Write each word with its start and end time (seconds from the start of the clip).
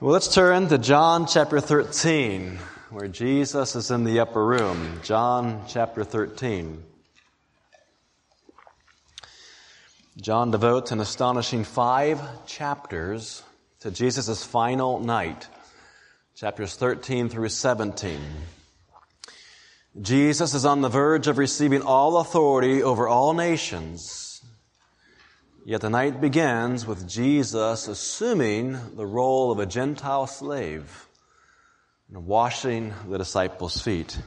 Well, 0.00 0.12
let's 0.12 0.34
turn 0.34 0.66
to 0.70 0.76
John 0.76 1.28
chapter 1.28 1.60
13, 1.60 2.58
where 2.90 3.06
Jesus 3.06 3.76
is 3.76 3.92
in 3.92 4.02
the 4.02 4.18
upper 4.18 4.44
room. 4.44 4.98
John 5.04 5.62
chapter 5.68 6.02
13. 6.02 6.82
John 10.20 10.50
devotes 10.50 10.90
an 10.90 10.98
astonishing 10.98 11.62
five 11.62 12.20
chapters 12.44 13.44
to 13.80 13.92
Jesus' 13.92 14.42
final 14.42 14.98
night, 14.98 15.46
chapters 16.34 16.74
13 16.74 17.28
through 17.28 17.50
17. 17.50 18.18
Jesus 20.02 20.54
is 20.54 20.64
on 20.64 20.80
the 20.80 20.88
verge 20.88 21.28
of 21.28 21.38
receiving 21.38 21.82
all 21.82 22.16
authority 22.16 22.82
over 22.82 23.06
all 23.06 23.32
nations 23.32 24.23
Yet 25.66 25.80
the 25.80 25.88
night 25.88 26.20
begins 26.20 26.86
with 26.86 27.08
Jesus 27.08 27.88
assuming 27.88 28.96
the 28.96 29.06
role 29.06 29.50
of 29.50 29.58
a 29.58 29.64
Gentile 29.64 30.26
slave 30.26 31.06
and 32.10 32.26
washing 32.26 32.92
the 33.08 33.16
disciples' 33.16 33.80
feet. 33.80 34.18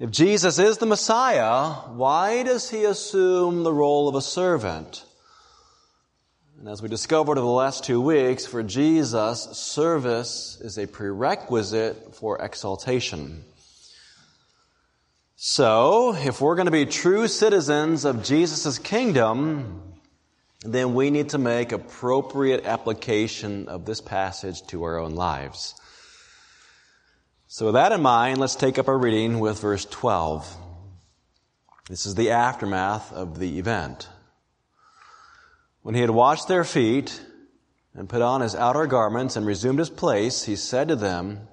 If 0.00 0.10
Jesus 0.10 0.58
is 0.58 0.78
the 0.78 0.86
Messiah, 0.86 1.72
why 1.92 2.42
does 2.42 2.68
he 2.68 2.82
assume 2.82 3.62
the 3.62 3.72
role 3.72 4.08
of 4.08 4.16
a 4.16 4.20
servant? 4.20 5.04
And 6.58 6.68
as 6.68 6.82
we 6.82 6.88
discovered 6.88 7.38
over 7.38 7.46
the 7.46 7.46
last 7.46 7.84
two 7.84 8.00
weeks, 8.00 8.46
for 8.46 8.64
Jesus, 8.64 9.44
service 9.52 10.58
is 10.62 10.78
a 10.78 10.88
prerequisite 10.88 12.16
for 12.16 12.42
exaltation. 12.42 13.44
So, 15.46 16.14
if 16.14 16.40
we're 16.40 16.54
going 16.54 16.68
to 16.68 16.72
be 16.72 16.86
true 16.86 17.28
citizens 17.28 18.06
of 18.06 18.24
Jesus' 18.24 18.78
kingdom, 18.78 19.82
then 20.62 20.94
we 20.94 21.10
need 21.10 21.28
to 21.28 21.38
make 21.38 21.70
appropriate 21.70 22.64
application 22.64 23.68
of 23.68 23.84
this 23.84 24.00
passage 24.00 24.66
to 24.68 24.84
our 24.84 24.98
own 24.98 25.16
lives. 25.16 25.74
So, 27.46 27.66
with 27.66 27.74
that 27.74 27.92
in 27.92 28.00
mind, 28.00 28.38
let's 28.38 28.56
take 28.56 28.78
up 28.78 28.88
our 28.88 28.96
reading 28.96 29.38
with 29.38 29.60
verse 29.60 29.84
12. 29.84 30.50
This 31.90 32.06
is 32.06 32.14
the 32.14 32.30
aftermath 32.30 33.12
of 33.12 33.38
the 33.38 33.58
event. 33.58 34.08
When 35.82 35.94
he 35.94 36.00
had 36.00 36.08
washed 36.08 36.48
their 36.48 36.64
feet 36.64 37.20
and 37.92 38.08
put 38.08 38.22
on 38.22 38.40
his 38.40 38.54
outer 38.54 38.86
garments 38.86 39.36
and 39.36 39.44
resumed 39.44 39.78
his 39.78 39.90
place, 39.90 40.44
he 40.44 40.56
said 40.56 40.88
to 40.88 40.96
them, 40.96 41.48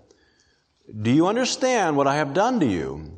Do 1.02 1.11
you 1.11 1.28
understand 1.28 1.98
what 1.98 2.08
I 2.08 2.16
have 2.16 2.33
done 2.33 2.61
to 2.61 2.66
you? 2.66 3.17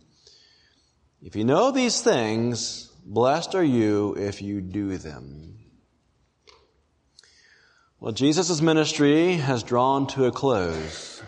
If 1.23 1.35
you 1.35 1.43
know 1.43 1.69
these 1.69 2.01
things, 2.01 2.91
blessed 3.05 3.53
are 3.53 3.63
you 3.63 4.15
if 4.15 4.41
you 4.41 4.59
do 4.59 4.97
them. 4.97 5.59
Well, 7.99 8.11
Jesus' 8.11 8.59
ministry 8.59 9.35
has 9.35 9.61
drawn 9.61 10.07
to 10.07 10.25
a 10.25 10.31
close. 10.31 11.21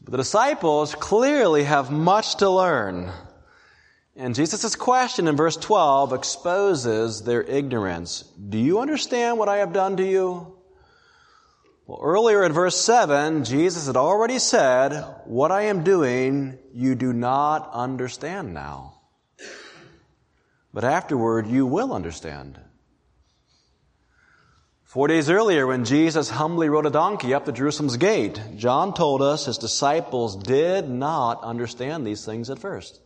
But 0.00 0.12
the 0.12 0.16
disciples 0.16 0.94
clearly 0.94 1.64
have 1.64 1.90
much 1.90 2.36
to 2.36 2.48
learn. 2.48 3.12
And 4.16 4.34
Jesus' 4.34 4.74
question 4.74 5.28
in 5.28 5.36
verse 5.36 5.58
12 5.58 6.14
exposes 6.14 7.22
their 7.22 7.42
ignorance. 7.42 8.22
Do 8.22 8.56
you 8.56 8.80
understand 8.80 9.36
what 9.36 9.50
I 9.50 9.58
have 9.58 9.74
done 9.74 9.98
to 9.98 10.06
you? 10.06 10.56
Well, 11.90 11.98
earlier 12.02 12.44
in 12.44 12.52
verse 12.52 12.80
7, 12.80 13.42
Jesus 13.42 13.88
had 13.88 13.96
already 13.96 14.38
said, 14.38 14.92
What 15.24 15.50
I 15.50 15.62
am 15.62 15.82
doing, 15.82 16.56
you 16.72 16.94
do 16.94 17.12
not 17.12 17.68
understand 17.72 18.54
now. 18.54 19.00
But 20.72 20.84
afterward, 20.84 21.48
you 21.48 21.66
will 21.66 21.92
understand. 21.92 22.60
Four 24.84 25.08
days 25.08 25.28
earlier, 25.28 25.66
when 25.66 25.84
Jesus 25.84 26.30
humbly 26.30 26.68
rode 26.68 26.86
a 26.86 26.90
donkey 26.90 27.34
up 27.34 27.46
to 27.46 27.52
Jerusalem's 27.52 27.96
gate, 27.96 28.40
John 28.54 28.94
told 28.94 29.20
us 29.20 29.46
his 29.46 29.58
disciples 29.58 30.36
did 30.36 30.88
not 30.88 31.42
understand 31.42 32.06
these 32.06 32.24
things 32.24 32.50
at 32.50 32.60
first. 32.60 33.00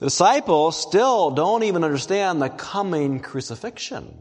The 0.00 0.06
disciples 0.06 0.76
still 0.76 1.30
don't 1.30 1.62
even 1.62 1.82
understand 1.82 2.42
the 2.42 2.50
coming 2.50 3.20
crucifixion. 3.20 4.18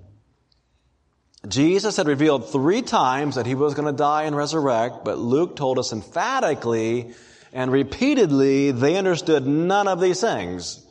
Jesus 1.47 1.97
had 1.97 2.07
revealed 2.07 2.51
three 2.51 2.83
times 2.83 3.35
that 3.35 3.47
he 3.47 3.55
was 3.55 3.73
going 3.73 3.87
to 3.87 3.97
die 3.97 4.23
and 4.23 4.35
resurrect, 4.35 5.03
but 5.03 5.17
Luke 5.17 5.55
told 5.55 5.79
us 5.79 5.91
emphatically 5.91 7.13
and 7.51 7.71
repeatedly 7.71 8.71
they 8.71 8.95
understood 8.95 9.47
none 9.47 9.87
of 9.87 9.99
these 9.99 10.21
things. 10.21 10.85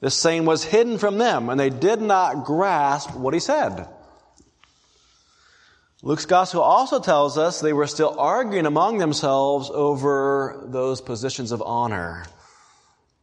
This 0.00 0.14
saying 0.14 0.44
was 0.44 0.64
hidden 0.64 0.98
from 0.98 1.16
them 1.16 1.48
and 1.48 1.58
they 1.58 1.70
did 1.70 2.02
not 2.02 2.44
grasp 2.44 3.14
what 3.14 3.32
he 3.32 3.40
said. 3.40 3.88
Luke's 6.02 6.26
gospel 6.26 6.60
also 6.60 7.00
tells 7.00 7.38
us 7.38 7.60
they 7.60 7.72
were 7.72 7.86
still 7.86 8.20
arguing 8.20 8.66
among 8.66 8.98
themselves 8.98 9.70
over 9.72 10.62
those 10.66 11.00
positions 11.00 11.50
of 11.50 11.62
honor. 11.62 12.26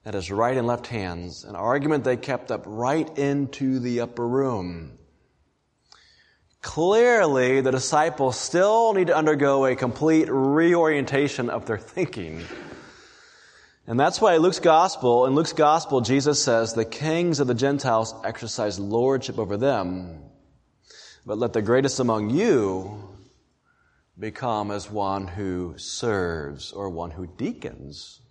That 0.03 0.15
is 0.15 0.31
right 0.31 0.57
and 0.57 0.65
left 0.65 0.87
hands. 0.87 1.43
An 1.43 1.55
argument 1.55 2.03
they 2.03 2.17
kept 2.17 2.49
up 2.49 2.63
right 2.65 3.07
into 3.19 3.77
the 3.77 3.99
upper 3.99 4.27
room. 4.27 4.97
Clearly, 6.61 7.61
the 7.61 7.71
disciples 7.71 8.39
still 8.39 8.93
need 8.93 9.07
to 9.07 9.15
undergo 9.15 9.65
a 9.65 9.75
complete 9.75 10.27
reorientation 10.29 11.49
of 11.49 11.65
their 11.65 11.77
thinking. 11.77 12.43
And 13.87 13.99
that's 13.99 14.21
why 14.21 14.37
Luke's 14.37 14.59
gospel, 14.59 15.25
in 15.25 15.33
Luke's 15.33 15.53
gospel, 15.53 16.01
Jesus 16.01 16.41
says, 16.41 16.73
the 16.73 16.85
kings 16.85 17.39
of 17.39 17.47
the 17.47 17.55
Gentiles 17.55 18.13
exercise 18.23 18.79
lordship 18.79 19.39
over 19.39 19.57
them. 19.57 20.21
But 21.25 21.39
let 21.39 21.53
the 21.53 21.63
greatest 21.63 21.99
among 21.99 22.29
you 22.29 23.09
become 24.17 24.69
as 24.69 24.89
one 24.89 25.27
who 25.27 25.73
serves 25.77 26.71
or 26.71 26.89
one 26.89 27.09
who 27.09 27.25
deacons. 27.25 28.21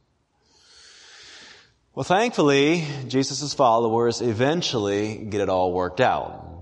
Well, 1.94 2.04
thankfully, 2.04 2.86
Jesus' 3.08 3.52
followers 3.54 4.20
eventually 4.20 5.16
get 5.16 5.40
it 5.40 5.48
all 5.48 5.72
worked 5.72 6.00
out. 6.00 6.59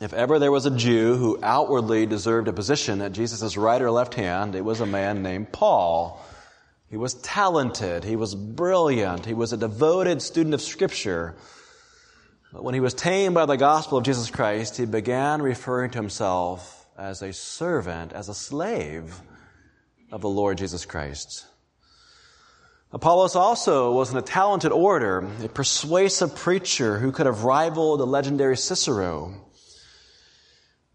If 0.00 0.12
ever 0.12 0.38
there 0.38 0.52
was 0.52 0.64
a 0.64 0.76
Jew 0.76 1.16
who 1.16 1.40
outwardly 1.42 2.06
deserved 2.06 2.46
a 2.46 2.52
position 2.52 3.02
at 3.02 3.12
Jesus' 3.12 3.56
right 3.56 3.82
or 3.82 3.90
left 3.90 4.14
hand, 4.14 4.54
it 4.54 4.64
was 4.64 4.80
a 4.80 4.86
man 4.86 5.24
named 5.24 5.50
Paul. 5.50 6.24
He 6.88 6.96
was 6.96 7.14
talented. 7.14 8.04
He 8.04 8.14
was 8.14 8.36
brilliant. 8.36 9.26
He 9.26 9.34
was 9.34 9.52
a 9.52 9.56
devoted 9.56 10.22
student 10.22 10.54
of 10.54 10.60
Scripture. 10.60 11.34
But 12.52 12.62
when 12.62 12.74
he 12.74 12.80
was 12.80 12.94
tamed 12.94 13.34
by 13.34 13.46
the 13.46 13.56
gospel 13.56 13.98
of 13.98 14.04
Jesus 14.04 14.30
Christ, 14.30 14.76
he 14.76 14.86
began 14.86 15.42
referring 15.42 15.90
to 15.90 15.98
himself 15.98 16.86
as 16.96 17.20
a 17.20 17.32
servant, 17.32 18.12
as 18.12 18.28
a 18.28 18.34
slave 18.34 19.20
of 20.12 20.20
the 20.20 20.28
Lord 20.28 20.58
Jesus 20.58 20.86
Christ. 20.86 21.44
Apollos 22.92 23.34
also 23.34 23.92
was 23.92 24.14
a 24.14 24.22
talented 24.22 24.70
orator, 24.70 25.28
a 25.42 25.48
persuasive 25.48 26.36
preacher 26.36 26.98
who 27.00 27.10
could 27.10 27.26
have 27.26 27.42
rivaled 27.42 28.00
the 28.00 28.06
legendary 28.06 28.56
Cicero. 28.56 29.47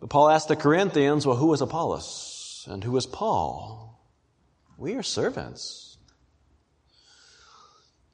But 0.04 0.10
Paul 0.10 0.32
asked 0.32 0.50
the 0.50 0.58
Corinthians, 0.58 1.26
well, 1.26 1.38
who 1.38 1.46
was 1.46 1.62
Apollos 1.62 2.68
and 2.70 2.84
who 2.84 2.92
was 2.92 3.06
Paul? 3.06 4.02
We 4.78 4.96
are 4.96 5.02
servants. 5.02 5.98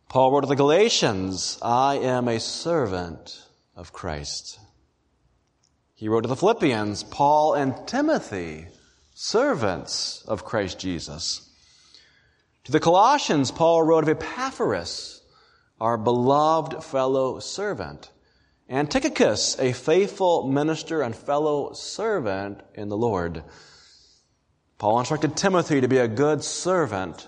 Paul 0.07 0.31
wrote 0.31 0.41
to 0.41 0.47
the 0.47 0.56
Galatians, 0.56 1.57
I 1.63 1.95
am 1.95 2.27
a 2.27 2.39
servant 2.39 3.44
of 3.75 3.91
Christ. 3.91 4.59
He 5.95 6.07
wrote 6.07 6.21
to 6.21 6.27
the 6.27 6.36
Philippians, 6.36 7.06
Paul 7.06 7.56
and 7.56 7.74
Timothy, 7.88 8.68
servants 9.15 10.24
of 10.27 10.45
Christ 10.45 10.77
Jesus. 10.77 11.50
To 12.65 12.71
the 12.71 12.80
Colossians, 12.80 13.50
Paul 13.50 13.81
wrote 13.81 14.03
of 14.03 14.09
Epaphras, 14.09 15.24
our 15.81 15.97
beloved 15.97 16.83
fellow 16.83 17.39
servant. 17.39 18.12
And 18.71 18.89
Tychicus, 18.89 19.57
a 19.60 19.74
faithful 19.74 20.48
minister 20.48 21.01
and 21.01 21.16
fellow 21.16 21.74
servant 21.74 22.62
in 22.75 22.88
the 22.88 22.98
Lord. 22.98 23.44
Paul 24.77 25.00
instructed 25.00 25.36
Timothy 25.36 25.81
to 25.81 25.88
be 25.88 25.98
a 25.98 26.07
good 26.07 26.44
servant 26.44 27.27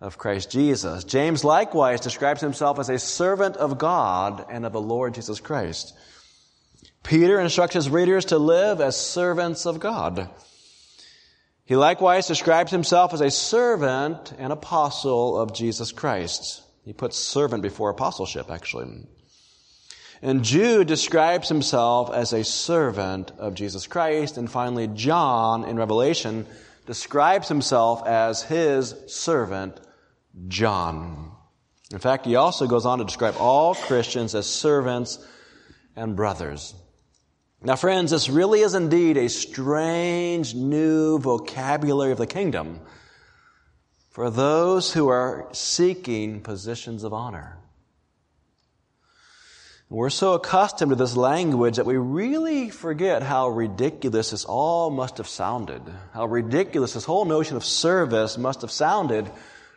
of 0.00 0.18
Christ 0.18 0.50
Jesus. 0.50 1.04
James 1.04 1.44
likewise 1.44 2.00
describes 2.00 2.40
himself 2.40 2.80
as 2.80 2.88
a 2.88 2.98
servant 2.98 3.56
of 3.56 3.78
God 3.78 4.44
and 4.50 4.66
of 4.66 4.72
the 4.72 4.80
Lord 4.80 5.14
Jesus 5.14 5.38
Christ. 5.38 5.94
Peter 7.04 7.38
instructs 7.38 7.74
his 7.74 7.88
readers 7.88 8.26
to 8.26 8.38
live 8.38 8.80
as 8.80 8.96
servants 8.96 9.66
of 9.66 9.78
God. 9.78 10.28
He 11.64 11.76
likewise 11.76 12.26
describes 12.26 12.72
himself 12.72 13.14
as 13.14 13.20
a 13.20 13.30
servant 13.30 14.32
and 14.36 14.52
apostle 14.52 15.38
of 15.38 15.54
Jesus 15.54 15.92
Christ. 15.92 16.62
He 16.84 16.92
puts 16.92 17.16
servant 17.16 17.62
before 17.62 17.90
apostleship, 17.90 18.50
actually. 18.50 19.06
And 20.22 20.44
Jude 20.44 20.86
describes 20.86 21.48
himself 21.48 22.12
as 22.12 22.32
a 22.32 22.44
servant 22.44 23.32
of 23.38 23.54
Jesus 23.54 23.86
Christ. 23.86 24.38
And 24.38 24.50
finally, 24.50 24.88
John 24.88 25.64
in 25.64 25.76
Revelation 25.76 26.46
describes 26.86 27.48
himself 27.48 28.06
as 28.06 28.42
his 28.42 28.94
servant, 29.06 29.78
John. 30.48 31.32
In 31.92 31.98
fact, 31.98 32.26
he 32.26 32.36
also 32.36 32.66
goes 32.66 32.86
on 32.86 32.98
to 32.98 33.04
describe 33.04 33.36
all 33.38 33.74
Christians 33.74 34.34
as 34.34 34.46
servants 34.46 35.18
and 35.94 36.16
brothers. 36.16 36.74
Now, 37.62 37.76
friends, 37.76 38.10
this 38.10 38.28
really 38.28 38.60
is 38.60 38.74
indeed 38.74 39.16
a 39.16 39.28
strange 39.28 40.54
new 40.54 41.18
vocabulary 41.18 42.12
of 42.12 42.18
the 42.18 42.26
kingdom 42.26 42.80
for 44.10 44.30
those 44.30 44.92
who 44.92 45.08
are 45.08 45.48
seeking 45.52 46.42
positions 46.42 47.02
of 47.02 47.12
honor. 47.12 47.58
We're 49.88 50.10
so 50.10 50.32
accustomed 50.32 50.90
to 50.90 50.96
this 50.96 51.16
language 51.16 51.76
that 51.76 51.86
we 51.86 51.96
really 51.96 52.70
forget 52.70 53.22
how 53.22 53.48
ridiculous 53.48 54.30
this 54.30 54.44
all 54.44 54.90
must 54.90 55.18
have 55.18 55.28
sounded. 55.28 55.80
How 56.12 56.26
ridiculous 56.26 56.94
this 56.94 57.04
whole 57.04 57.24
notion 57.24 57.56
of 57.56 57.64
service 57.64 58.36
must 58.36 58.62
have 58.62 58.72
sounded 58.72 59.30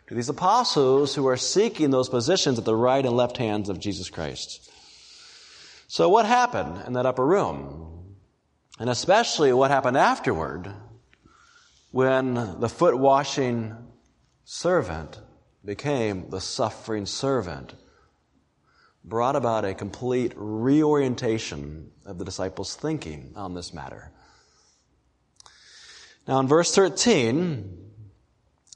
to 0.07 0.15
these 0.15 0.29
apostles 0.29 1.13
who 1.13 1.27
are 1.27 1.37
seeking 1.37 1.91
those 1.91 2.09
positions 2.09 2.57
at 2.57 2.65
the 2.65 2.75
right 2.75 3.05
and 3.05 3.15
left 3.15 3.37
hands 3.37 3.69
of 3.69 3.79
Jesus 3.79 4.09
Christ. 4.09 4.71
So 5.87 6.09
what 6.09 6.25
happened 6.25 6.81
in 6.87 6.93
that 6.93 7.05
upper 7.05 7.25
room? 7.25 8.15
And 8.79 8.89
especially 8.89 9.53
what 9.53 9.69
happened 9.69 9.97
afterward 9.97 10.73
when 11.91 12.33
the 12.59 12.69
foot 12.69 12.97
washing 12.97 13.75
servant 14.43 15.21
became 15.63 16.31
the 16.31 16.41
suffering 16.41 17.05
servant 17.05 17.75
brought 19.09 19.35
about 19.35 19.65
a 19.65 19.73
complete 19.73 20.33
reorientation 20.35 21.91
of 22.05 22.17
the 22.19 22.25
disciples' 22.25 22.75
thinking 22.75 23.33
on 23.35 23.55
this 23.55 23.73
matter. 23.73 24.11
Now 26.27 26.39
in 26.39 26.47
verse 26.47 26.73
13, 26.73 27.91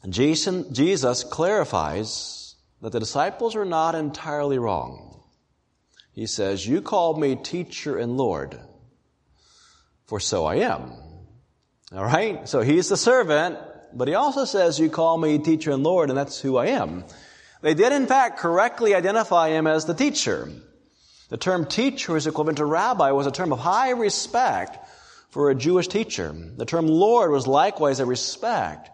Jesus 0.10 1.24
clarifies 1.24 2.56
that 2.82 2.92
the 2.92 3.00
disciples 3.00 3.56
are 3.56 3.64
not 3.64 3.96
entirely 3.96 4.58
wrong. 4.58 5.24
He 6.12 6.26
says, 6.26 6.68
You 6.68 6.82
called 6.82 7.20
me 7.20 7.36
teacher 7.36 7.98
and 7.98 8.18
Lord, 8.18 8.60
for 10.06 10.20
so 10.20 10.46
I 10.46 10.56
am. 10.56 10.92
All 11.96 12.04
right? 12.04 12.48
So 12.50 12.62
he's 12.62 12.90
the 12.90 12.98
servant, 12.98 13.58
but 13.94 14.08
he 14.08 14.16
also 14.16 14.46
says, 14.46 14.80
You 14.80 14.90
call 14.90 15.18
me 15.18 15.38
teacher 15.40 15.72
and 15.72 15.84
Lord, 15.84 16.10
and 16.10 16.18
that's 16.18 16.40
who 16.40 16.58
I 16.58 16.68
am. 16.68 17.06
They 17.64 17.74
did, 17.74 17.94
in 17.94 18.08
fact, 18.08 18.40
correctly 18.40 18.94
identify 18.94 19.52
him 19.52 19.68
as 19.68 19.86
the 19.86 19.94
teacher. 19.94 20.50
The 21.30 21.38
term 21.38 21.66
teacher 21.66 22.18
is 22.18 22.28
equivalent 22.28 22.58
to 22.58 22.66
rabbi 22.66 23.12
was 23.12 23.26
a 23.26 23.32
term 23.32 23.54
of 23.54 23.60
high 23.60 23.92
respect 23.92 24.78
for 25.30 25.50
a 25.50 25.56
Jewish 25.56 25.88
teacher. 25.88 26.36
The 26.58 26.66
term 26.66 26.88
Lord 26.88 27.32
was 27.32 27.48
likewise 27.48 28.02
a 28.02 28.06
respect, 28.06 28.90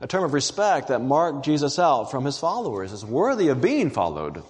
a 0.00 0.06
term 0.06 0.22
of 0.22 0.34
respect 0.34 0.88
that 0.88 1.00
marked 1.00 1.44
Jesus 1.44 1.80
out 1.80 2.12
from 2.12 2.24
his 2.24 2.38
followers 2.38 2.92
as 2.92 3.04
worthy 3.04 3.48
of 3.48 3.60
being 3.60 3.90
followed. 3.90 4.44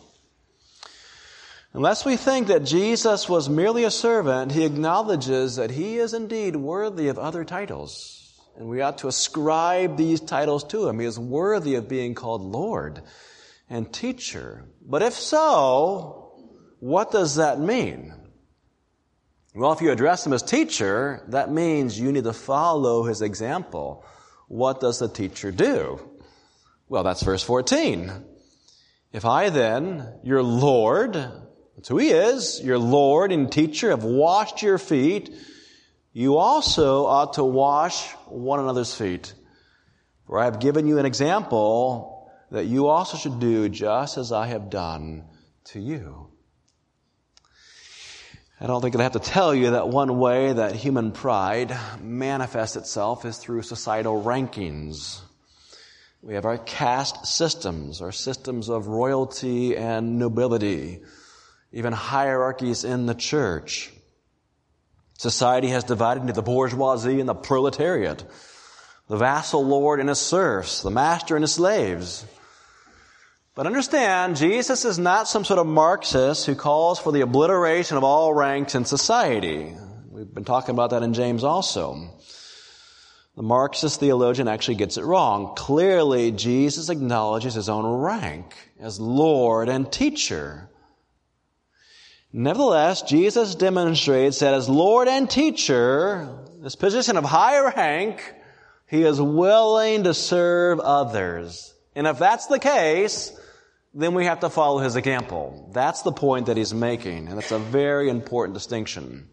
Unless 1.72 2.04
we 2.04 2.18
think 2.18 2.48
that 2.48 2.64
Jesus 2.64 3.26
was 3.26 3.48
merely 3.48 3.84
a 3.84 3.90
servant, 3.90 4.52
he 4.52 4.66
acknowledges 4.66 5.56
that 5.56 5.70
he 5.70 5.96
is 5.96 6.12
indeed 6.12 6.56
worthy 6.56 7.08
of 7.08 7.18
other 7.18 7.42
titles. 7.42 8.38
And 8.58 8.68
we 8.68 8.82
ought 8.82 8.98
to 8.98 9.08
ascribe 9.08 9.96
these 9.96 10.20
titles 10.20 10.62
to 10.64 10.86
him. 10.86 11.00
He 11.00 11.06
is 11.06 11.18
worthy 11.18 11.76
of 11.76 11.88
being 11.88 12.14
called 12.14 12.42
Lord 12.42 13.00
and 13.72 13.90
teacher. 13.90 14.66
But 14.84 15.00
if 15.00 15.14
so, 15.14 16.34
what 16.78 17.10
does 17.10 17.36
that 17.36 17.58
mean? 17.58 18.12
Well, 19.54 19.72
if 19.72 19.80
you 19.80 19.90
address 19.90 20.26
him 20.26 20.34
as 20.34 20.42
teacher, 20.42 21.24
that 21.28 21.50
means 21.50 21.98
you 21.98 22.12
need 22.12 22.24
to 22.24 22.34
follow 22.34 23.04
his 23.04 23.22
example. 23.22 24.04
What 24.48 24.80
does 24.80 24.98
the 24.98 25.08
teacher 25.08 25.50
do? 25.50 25.98
Well, 26.88 27.02
that's 27.02 27.22
verse 27.22 27.42
14. 27.42 28.12
If 29.10 29.24
I 29.24 29.48
then, 29.48 30.18
your 30.22 30.42
Lord, 30.42 31.14
that's 31.14 31.88
who 31.88 31.96
he 31.96 32.10
is. 32.10 32.60
Your 32.62 32.78
Lord 32.78 33.32
and 33.32 33.50
teacher 33.50 33.88
have 33.88 34.04
washed 34.04 34.60
your 34.60 34.76
feet. 34.76 35.34
You 36.12 36.36
also 36.36 37.06
ought 37.06 37.34
to 37.34 37.44
wash 37.44 38.06
one 38.26 38.60
another's 38.60 38.94
feet. 38.94 39.32
For 40.26 40.38
I 40.38 40.44
have 40.44 40.60
given 40.60 40.86
you 40.86 40.98
an 40.98 41.06
example 41.06 42.11
that 42.52 42.66
you 42.66 42.86
also 42.86 43.16
should 43.16 43.40
do 43.40 43.68
just 43.68 44.18
as 44.18 44.30
I 44.30 44.46
have 44.46 44.70
done 44.70 45.24
to 45.64 45.80
you. 45.80 46.28
I 48.60 48.66
don't 48.66 48.80
think 48.80 48.94
I 48.94 49.02
have 49.02 49.12
to 49.12 49.18
tell 49.18 49.52
you 49.52 49.70
that 49.70 49.88
one 49.88 50.18
way 50.18 50.52
that 50.52 50.76
human 50.76 51.10
pride 51.10 51.76
manifests 52.00 52.76
itself 52.76 53.24
is 53.24 53.38
through 53.38 53.62
societal 53.62 54.22
rankings. 54.22 55.20
We 56.20 56.34
have 56.34 56.44
our 56.44 56.58
caste 56.58 57.26
systems, 57.26 58.00
our 58.00 58.12
systems 58.12 58.68
of 58.68 58.86
royalty 58.86 59.76
and 59.76 60.20
nobility 60.20 61.00
even 61.72 61.92
hierarchies 61.92 62.84
in 62.84 63.06
the 63.06 63.14
church. 63.14 63.90
Society 65.18 65.68
has 65.68 65.84
divided 65.84 66.20
into 66.20 66.32
the 66.32 66.42
bourgeoisie 66.42 67.18
and 67.18 67.28
the 67.28 67.34
proletariat, 67.34 68.22
the 69.08 69.16
vassal 69.16 69.64
lord 69.64 70.00
and 70.00 70.08
his 70.08 70.18
serfs, 70.18 70.82
the 70.82 70.90
master 70.90 71.34
and 71.34 71.42
his 71.42 71.54
slaves. 71.54 72.26
But 73.54 73.66
understand, 73.66 74.36
Jesus 74.36 74.86
is 74.86 74.98
not 74.98 75.28
some 75.28 75.44
sort 75.44 75.58
of 75.58 75.66
Marxist 75.66 76.46
who 76.46 76.54
calls 76.54 76.98
for 76.98 77.12
the 77.12 77.20
obliteration 77.20 77.98
of 77.98 78.04
all 78.04 78.32
ranks 78.32 78.74
in 78.74 78.86
society. 78.86 79.74
We've 80.10 80.32
been 80.32 80.44
talking 80.44 80.74
about 80.74 80.90
that 80.90 81.02
in 81.02 81.12
James 81.12 81.44
also. 81.44 82.18
The 83.36 83.42
Marxist 83.42 84.00
theologian 84.00 84.48
actually 84.48 84.76
gets 84.76 84.96
it 84.96 85.04
wrong. 85.04 85.54
Clearly, 85.54 86.32
Jesus 86.32 86.88
acknowledges 86.88 87.52
his 87.52 87.68
own 87.68 87.84
rank 87.84 88.54
as 88.80 88.98
Lord 88.98 89.68
and 89.68 89.92
teacher. 89.92 90.70
Nevertheless, 92.32 93.02
Jesus 93.02 93.54
demonstrates 93.54 94.38
that 94.38 94.54
as 94.54 94.66
Lord 94.66 95.08
and 95.08 95.28
teacher, 95.28 96.38
this 96.62 96.76
position 96.76 97.18
of 97.18 97.24
high 97.24 97.60
rank, 97.74 98.34
he 98.86 99.02
is 99.02 99.20
willing 99.20 100.04
to 100.04 100.14
serve 100.14 100.80
others. 100.80 101.74
And 101.94 102.06
if 102.06 102.18
that's 102.18 102.46
the 102.46 102.58
case, 102.58 103.38
then 103.94 104.14
we 104.14 104.24
have 104.24 104.40
to 104.40 104.50
follow 104.50 104.78
his 104.78 104.96
example. 104.96 105.70
That's 105.72 106.02
the 106.02 106.12
point 106.12 106.46
that 106.46 106.56
he's 106.56 106.72
making, 106.72 107.28
and 107.28 107.38
it's 107.38 107.52
a 107.52 107.58
very 107.58 108.08
important 108.08 108.54
distinction. 108.54 109.28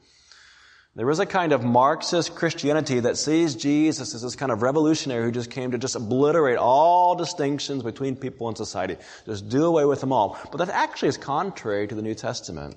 There 0.96 1.10
is 1.10 1.20
a 1.20 1.26
kind 1.26 1.54
of 1.54 1.64
Marxist 1.64 2.36
Christianity 2.36 3.00
that 3.00 3.18
sees 3.18 3.56
Jesus 3.56 4.14
as 4.14 4.22
this 4.22 4.36
kind 4.36 4.52
of 4.52 4.62
revolutionary 4.62 5.24
who 5.24 5.32
just 5.32 5.52
came 5.52 5.72
to 5.72 5.78
just 5.78 5.96
obliterate 5.96 6.58
all 6.58 7.16
distinctions 7.16 7.84
between 7.84 8.16
people 8.16 8.50
in 8.50 8.56
society. 8.56 8.98
Just 9.26 9.48
do 9.48 9.66
away 9.66 9.86
with 9.86 10.02
them 10.02 10.12
all. 10.12 10.38
But 10.52 10.58
that 10.58 10.70
actually 10.70 11.10
is 11.10 11.18
contrary 11.18 11.88
to 11.88 11.96
the 11.96 12.02
New 12.02 12.16
Testament. 12.16 12.76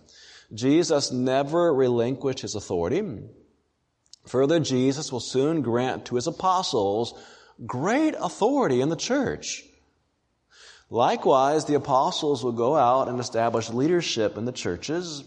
Jesus 0.54 1.10
never 1.10 1.74
relinquished 1.74 2.40
his 2.40 2.54
authority. 2.54 3.02
Further, 4.26 4.60
Jesus 4.60 5.10
will 5.10 5.20
soon 5.20 5.62
grant 5.62 6.04
to 6.06 6.14
his 6.14 6.26
apostles 6.26 7.14
great 7.66 8.14
authority 8.20 8.82
in 8.82 8.88
the 8.88 8.94
church. 8.94 9.64
Likewise, 10.92 11.64
the 11.64 11.72
apostles 11.72 12.44
will 12.44 12.52
go 12.52 12.76
out 12.76 13.08
and 13.08 13.18
establish 13.18 13.70
leadership 13.70 14.36
in 14.36 14.44
the 14.44 14.52
churches 14.52 15.24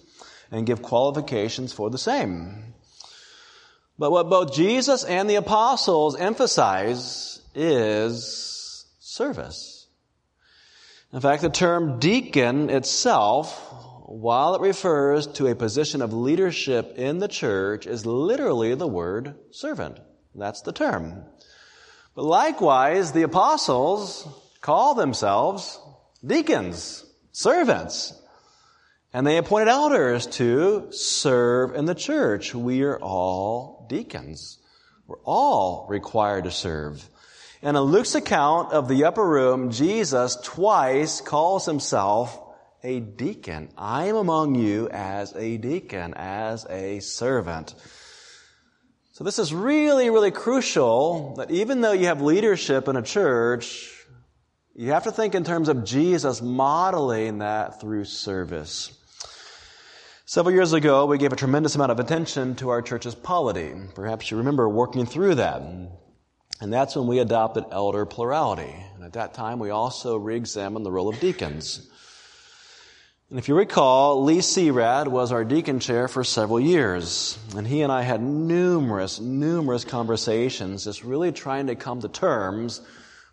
and 0.51 0.67
give 0.67 0.84
qualifications 0.84 1.74
for 1.74 1.89
the 1.89 1.98
same. 1.98 2.75
But 3.98 4.12
what 4.12 4.29
both 4.29 4.53
Jesus 4.53 5.03
and 5.03 5.27
the 5.27 5.38
apostles 5.38 6.15
emphasize 6.15 7.41
is 7.55 8.86
service. 9.00 9.88
In 11.12 11.19
fact, 11.19 11.41
the 11.41 11.50
term 11.50 11.98
deacon 11.98 12.69
itself, 12.69 13.60
while 14.05 14.53
it 14.53 14.62
refers 14.62 15.25
to 15.25 15.48
a 15.48 15.55
position 15.55 16.03
of 16.03 16.13
leadership 16.13 16.93
in 17.00 17.17
the 17.17 17.27
church, 17.27 17.88
is 17.88 18.05
literally 18.05 18.75
the 18.75 18.88
word 18.88 19.34
servant. 19.50 19.98
That's 20.36 20.62
the 20.62 20.74
term. 20.74 21.24
But 22.13 22.25
likewise, 22.25 23.13
the 23.13 23.24
apostles 23.24 24.27
call 24.65 24.95
themselves 24.95 25.79
deacons, 26.25 27.05
servants. 27.31 28.19
And 29.13 29.25
they 29.25 29.38
appointed 29.38 29.67
elders 29.67 30.25
to 30.41 30.88
serve 30.89 31.75
in 31.75 31.86
the 31.86 31.93
church. 31.93 32.55
We 32.55 32.81
are 32.81 32.98
all 33.00 33.86
deacons. 33.88 34.57
We're 35.05 35.22
all 35.24 35.86
required 35.88 36.45
to 36.45 36.51
serve. 36.51 37.07
And 37.62 37.77
in 37.77 37.84
Luke's 37.84 38.15
account 38.15 38.74
of 38.74 38.88
the 38.88 39.05
upper 39.05 39.24
room, 39.24 39.69
Jesus 39.69 40.36
twice 40.43 41.22
calls 41.22 41.67
himself 41.67 42.36
a 42.84 43.00
deacon. 43.00 43.69
I 43.77 44.05
am 44.05 44.15
among 44.15 44.55
you 44.55 44.89
as 44.89 45.31
a 45.36 45.57
deacon, 45.57 46.15
as 46.15 46.65
a 46.72 47.01
servant. 47.01 47.75
So 49.12 49.24
this 49.24 49.38
is 49.38 49.53
really, 49.53 50.10
really 50.10 50.31
crucial 50.31 51.36
that 51.36 51.51
even 51.51 51.81
though 51.81 51.91
you 51.91 52.07
have 52.07 52.24
leadership 52.24 52.88
in 52.88 52.95
a 52.95 53.03
church, 53.03 53.94
you 54.77 54.91
have 54.91 55.05
to 55.05 55.12
think 55.12 55.36
in 55.36 55.46
terms 55.46 55.70
of 55.70 55.86
Jesus 55.86 56.41
modeling 56.41 57.38
that 57.38 57.79
through 57.79 58.03
service. 58.03 58.91
Several 60.25 60.53
years 60.53 60.74
ago, 60.74 61.05
we 61.05 61.17
gave 61.17 61.32
a 61.32 61.38
tremendous 61.38 61.75
amount 61.75 61.91
of 61.91 62.00
attention 62.00 62.55
to 62.55 62.70
our 62.70 62.82
church's 62.82 63.15
polity. 63.15 63.74
Perhaps 63.94 64.29
you 64.29 64.38
remember 64.38 64.67
working 64.67 65.05
through 65.05 65.36
that. 65.36 65.62
And 65.62 66.74
that's 66.74 66.96
when 66.96 67.08
we 67.08 67.20
adopted 67.20 67.63
elder 67.72 68.05
plurality. 68.05 68.75
And 68.96 69.05
at 69.05 69.13
that 69.13 69.34
time, 69.34 69.60
we 69.60 69.70
also 69.70 70.17
re-examined 70.17 70.86
the 70.86 70.91
role 70.91 71.08
of 71.08 71.20
deacons. 71.22 71.89
And 73.29 73.39
if 73.39 73.48
you 73.48 73.55
recall, 73.55 74.24
Lee 74.24 74.39
Searad 74.39 75.08
was 75.08 75.32
our 75.32 75.46
deacon 75.46 75.79
chair 75.79 76.10
for 76.10 76.24
several 76.25 76.60
years. 76.60 77.38
And 77.55 77.65
he 77.65 77.82
and 77.82 77.91
I 77.91 78.01
had 78.01 78.22
numerous, 78.22 79.22
numerous 79.22 79.86
conversations 79.86 80.84
just 80.84 81.03
really 81.03 81.32
trying 81.32 81.67
to 81.67 81.75
come 81.75 82.01
to 82.01 82.10
terms 82.10 82.82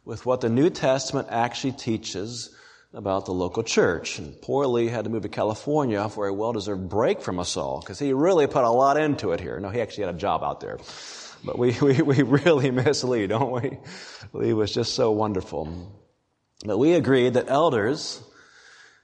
with 0.05 0.27
what 0.27 0.41
the 0.41 0.49
New 0.49 0.71
Testament 0.71 1.29
actually 1.31 1.73
teaches 1.73 2.55
about 2.95 3.25
the 3.25 3.33
local 3.33 3.63
church. 3.63 4.19
And 4.19 4.41
poor 4.43 4.67
Lee 4.67 4.89
had 4.89 5.05
to 5.05 5.11
move 5.11 5.23
to 5.23 5.29
California 5.29 6.09
for 6.09 6.27
a 6.27 6.35
well-deserved 6.35 6.89
break 6.89 7.23
from 7.23 7.39
us 7.39 7.57
all 7.57 7.81
because 7.81 7.99
he 7.99 8.13
really 8.13 8.47
put 8.47 8.65
a 8.65 8.71
lot 8.71 8.97
into 8.97 9.33
it 9.33 9.41
here. 9.41 9.59
No, 9.61 9.71
he 9.71 9.81
actually 9.81 10.05
had 10.05 10.15
a 10.15 10.19
job 10.19 10.43
out 10.43 10.61
there. 10.61 10.79
But 11.45 11.59
we, 11.59 11.77
we, 11.81 12.03
we 12.03 12.23
really 12.23 12.71
miss 12.83 13.03
Lee, 13.05 13.27
don't 13.27 13.51
we? 13.51 13.79
Lee 14.33 14.53
was 14.53 14.73
just 14.73 14.95
so 14.95 15.11
wonderful. 15.11 15.93
But 16.65 16.79
we 16.79 16.93
agreed 16.93 17.35
that 17.35 17.49
elders 17.49 18.23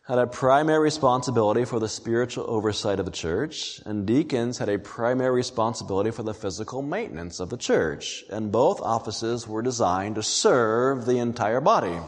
had 0.09 0.19
a 0.19 0.27
primary 0.27 0.79
responsibility 0.79 1.67
for 1.67 1.79
the 1.79 1.89
spiritual 1.89 2.47
oversight 2.49 2.99
of 2.99 3.05
the 3.05 3.13
church, 3.13 3.79
and 3.85 4.07
deacons 4.07 4.57
had 4.57 4.71
a 4.71 4.79
primary 4.79 5.37
responsibility 5.37 6.11
for 6.11 6.23
the 6.23 6.33
physical 6.33 6.81
maintenance 6.81 7.41
of 7.41 7.51
the 7.51 7.59
church. 7.59 8.25
And 8.31 8.51
both 8.51 8.81
offices 8.81 9.47
were 9.47 9.61
designed 9.61 10.15
to 10.15 10.23
serve 10.23 11.05
the 11.05 11.19
entire 11.19 11.61
body. 11.61 11.99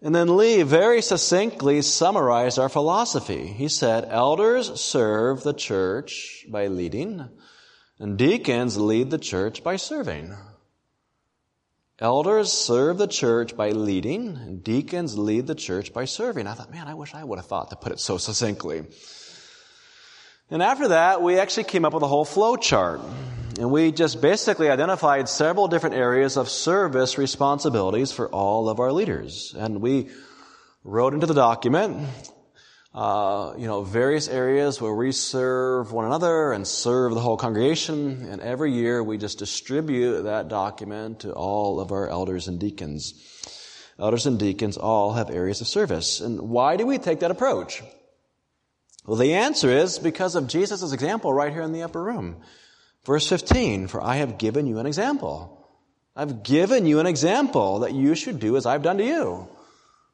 And 0.00 0.14
then 0.14 0.38
Lee 0.38 0.62
very 0.62 1.02
succinctly 1.02 1.82
summarized 1.82 2.58
our 2.58 2.70
philosophy. 2.70 3.48
He 3.48 3.68
said, 3.68 4.06
elders 4.08 4.80
serve 4.80 5.42
the 5.42 5.52
church 5.52 6.46
by 6.48 6.68
leading, 6.68 7.28
and 7.98 8.16
deacons 8.16 8.78
lead 8.78 9.10
the 9.10 9.18
church 9.18 9.62
by 9.62 9.76
serving. 9.76 10.34
Elders 12.00 12.52
serve 12.52 12.96
the 12.96 13.08
church 13.08 13.56
by 13.56 13.70
leading, 13.70 14.36
and 14.36 14.62
deacons 14.62 15.18
lead 15.18 15.48
the 15.48 15.54
church 15.56 15.92
by 15.92 16.04
serving. 16.04 16.46
I 16.46 16.54
thought, 16.54 16.70
man, 16.70 16.86
I 16.86 16.94
wish 16.94 17.12
I 17.12 17.24
would 17.24 17.40
have 17.40 17.46
thought 17.46 17.70
to 17.70 17.76
put 17.76 17.90
it 17.90 17.98
so 17.98 18.18
succinctly. 18.18 18.84
And 20.48 20.62
after 20.62 20.88
that, 20.88 21.22
we 21.22 21.40
actually 21.40 21.64
came 21.64 21.84
up 21.84 21.92
with 21.92 22.04
a 22.04 22.06
whole 22.06 22.24
flow 22.24 22.56
chart. 22.56 23.00
And 23.58 23.72
we 23.72 23.90
just 23.90 24.22
basically 24.22 24.70
identified 24.70 25.28
several 25.28 25.66
different 25.66 25.96
areas 25.96 26.36
of 26.36 26.48
service 26.48 27.18
responsibilities 27.18 28.12
for 28.12 28.28
all 28.28 28.68
of 28.68 28.78
our 28.78 28.92
leaders. 28.92 29.52
And 29.58 29.80
we 29.80 30.10
wrote 30.84 31.14
into 31.14 31.26
the 31.26 31.34
document 31.34 32.06
uh, 32.94 33.54
you 33.58 33.66
know, 33.66 33.82
various 33.82 34.28
areas 34.28 34.80
where 34.80 34.94
we 34.94 35.12
serve 35.12 35.92
one 35.92 36.06
another 36.06 36.52
and 36.52 36.66
serve 36.66 37.14
the 37.14 37.20
whole 37.20 37.36
congregation. 37.36 38.26
And 38.30 38.40
every 38.40 38.72
year 38.72 39.02
we 39.02 39.18
just 39.18 39.38
distribute 39.38 40.22
that 40.22 40.48
document 40.48 41.20
to 41.20 41.32
all 41.32 41.80
of 41.80 41.92
our 41.92 42.08
elders 42.08 42.48
and 42.48 42.58
deacons. 42.58 43.14
Elders 43.98 44.26
and 44.26 44.38
deacons 44.38 44.76
all 44.76 45.12
have 45.12 45.30
areas 45.30 45.60
of 45.60 45.68
service. 45.68 46.20
And 46.20 46.40
why 46.40 46.76
do 46.76 46.86
we 46.86 46.98
take 46.98 47.20
that 47.20 47.30
approach? 47.30 47.82
Well, 49.06 49.16
the 49.16 49.34
answer 49.34 49.70
is 49.70 49.98
because 49.98 50.34
of 50.34 50.48
Jesus' 50.48 50.92
example 50.92 51.32
right 51.32 51.52
here 51.52 51.62
in 51.62 51.72
the 51.72 51.82
upper 51.82 52.02
room. 52.02 52.42
Verse 53.04 53.26
15, 53.28 53.88
for 53.88 54.02
I 54.02 54.16
have 54.16 54.38
given 54.38 54.66
you 54.66 54.78
an 54.78 54.86
example. 54.86 55.66
I've 56.14 56.42
given 56.42 56.84
you 56.84 57.00
an 57.00 57.06
example 57.06 57.80
that 57.80 57.94
you 57.94 58.14
should 58.14 58.40
do 58.40 58.56
as 58.56 58.66
I've 58.66 58.82
done 58.82 58.98
to 58.98 59.04
you. 59.04 59.48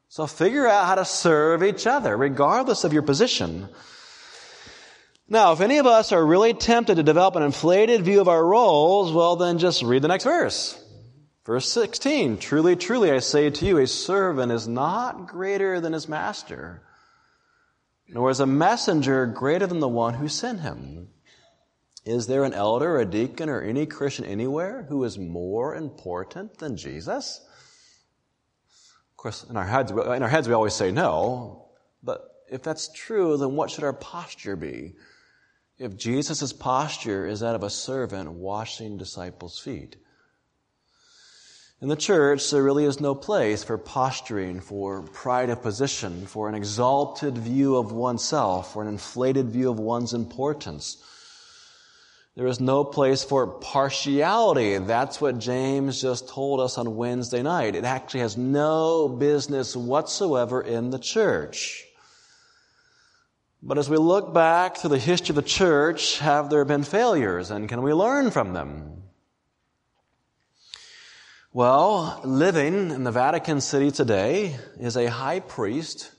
So 0.07 0.27
figure 0.27 0.67
out 0.67 0.85
how 0.85 0.95
to 0.95 1.05
serve 1.05 1.63
each 1.63 1.87
other, 1.87 2.15
regardless 2.15 2.83
of 2.83 2.93
your 2.93 3.01
position. 3.01 3.67
Now, 5.27 5.53
if 5.53 5.61
any 5.61 5.79
of 5.79 5.87
us 5.87 6.11
are 6.11 6.25
really 6.25 6.53
tempted 6.53 6.95
to 6.95 7.03
develop 7.03 7.35
an 7.35 7.43
inflated 7.43 8.03
view 8.03 8.21
of 8.21 8.27
our 8.27 8.45
roles, 8.45 9.11
well, 9.11 9.35
then 9.35 9.57
just 9.57 9.81
read 9.81 10.03
the 10.03 10.07
next 10.07 10.23
verse. 10.23 10.81
Verse 11.45 11.69
16, 11.71 12.37
truly, 12.37 12.75
truly, 12.75 13.11
I 13.11 13.19
say 13.19 13.49
to 13.49 13.65
you, 13.65 13.77
a 13.77 13.87
servant 13.87 14.51
is 14.51 14.67
not 14.67 15.27
greater 15.27 15.79
than 15.79 15.93
his 15.93 16.07
master, 16.07 16.83
nor 18.07 18.29
is 18.29 18.39
a 18.39 18.47
messenger 18.47 19.25
greater 19.25 19.67
than 19.67 19.79
the 19.79 19.87
one 19.87 20.15
who 20.15 20.27
sent 20.27 20.61
him. 20.61 21.09
Is 22.03 22.27
there 22.27 22.43
an 22.43 22.53
elder, 22.53 22.95
or 22.95 22.99
a 22.99 23.05
deacon, 23.05 23.49
or 23.49 23.61
any 23.61 23.87
Christian 23.87 24.25
anywhere 24.25 24.85
who 24.89 25.03
is 25.03 25.17
more 25.17 25.75
important 25.75 26.59
than 26.59 26.77
Jesus? 26.77 27.41
Course, 29.25 29.43
in 29.49 29.57
our 29.57 29.65
heads, 29.65 29.89
in 29.89 30.23
our 30.23 30.29
heads 30.29 30.47
we 30.47 30.53
always 30.53 30.75
say 30.75 30.91
no, 30.91 31.65
but 32.03 32.43
if 32.51 32.61
that's 32.61 32.93
true, 32.93 33.37
then 33.37 33.55
what 33.55 33.71
should 33.71 33.83
our 33.83 33.91
posture 33.93 34.55
be? 34.55 34.93
If 35.79 35.97
Jesus' 35.97 36.53
posture 36.53 37.25
is 37.25 37.39
that 37.39 37.55
of 37.55 37.63
a 37.63 37.69
servant 37.71 38.31
washing 38.31 38.97
disciples' 38.97 39.59
feet. 39.59 39.97
In 41.81 41.89
the 41.89 41.95
church, 41.95 42.51
there 42.51 42.63
really 42.63 42.85
is 42.85 43.01
no 43.01 43.15
place 43.15 43.63
for 43.63 43.79
posturing, 43.79 44.61
for 44.61 45.01
pride 45.01 45.49
of 45.49 45.63
position, 45.63 46.27
for 46.27 46.47
an 46.47 46.53
exalted 46.53 47.35
view 47.35 47.77
of 47.77 47.91
oneself, 47.91 48.73
for 48.73 48.83
an 48.83 48.87
inflated 48.87 49.49
view 49.49 49.71
of 49.71 49.79
one's 49.79 50.13
importance. 50.13 51.03
There 52.35 52.47
is 52.47 52.59
no 52.59 52.83
place 52.83 53.23
for 53.23 53.47
partiality. 53.47 54.77
That's 54.77 55.21
what 55.21 55.39
James 55.39 56.01
just 56.01 56.27
told 56.27 56.59
us 56.59 56.77
on 56.77 56.97
Wednesday 56.97 57.41
night. 57.41 57.75
It 57.75 57.85
actually 57.85 58.19
has 58.21 58.35
no 58.35 59.07
business 59.07 59.73
whatsoever 59.73 60.61
in 60.61 60.89
the 60.89 60.99
church. 60.99 61.85
But 63.63 63.77
as 63.77 63.89
we 63.89 63.95
look 63.97 64.33
back 64.33 64.75
through 64.75 64.89
the 64.89 64.99
history 64.99 65.29
of 65.31 65.37
the 65.37 65.41
church, 65.43 66.19
have 66.19 66.49
there 66.49 66.65
been 66.65 66.83
failures 66.83 67.51
and 67.51 67.69
can 67.69 67.81
we 67.81 67.93
learn 67.93 68.31
from 68.31 68.51
them? 68.51 69.03
Well, 71.53 72.19
living 72.25 72.91
in 72.91 73.05
the 73.05 73.11
Vatican 73.11 73.61
City 73.61 73.91
today 73.91 74.57
is 74.77 74.97
a 74.97 75.09
high 75.09 75.39
priest 75.39 76.11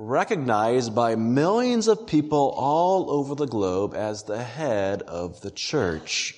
recognized 0.00 0.94
by 0.94 1.16
millions 1.16 1.88
of 1.88 2.06
people 2.06 2.54
all 2.56 3.10
over 3.10 3.34
the 3.34 3.48
globe 3.48 3.94
as 3.94 4.22
the 4.22 4.44
head 4.44 5.02
of 5.02 5.40
the 5.40 5.50
church. 5.50 6.36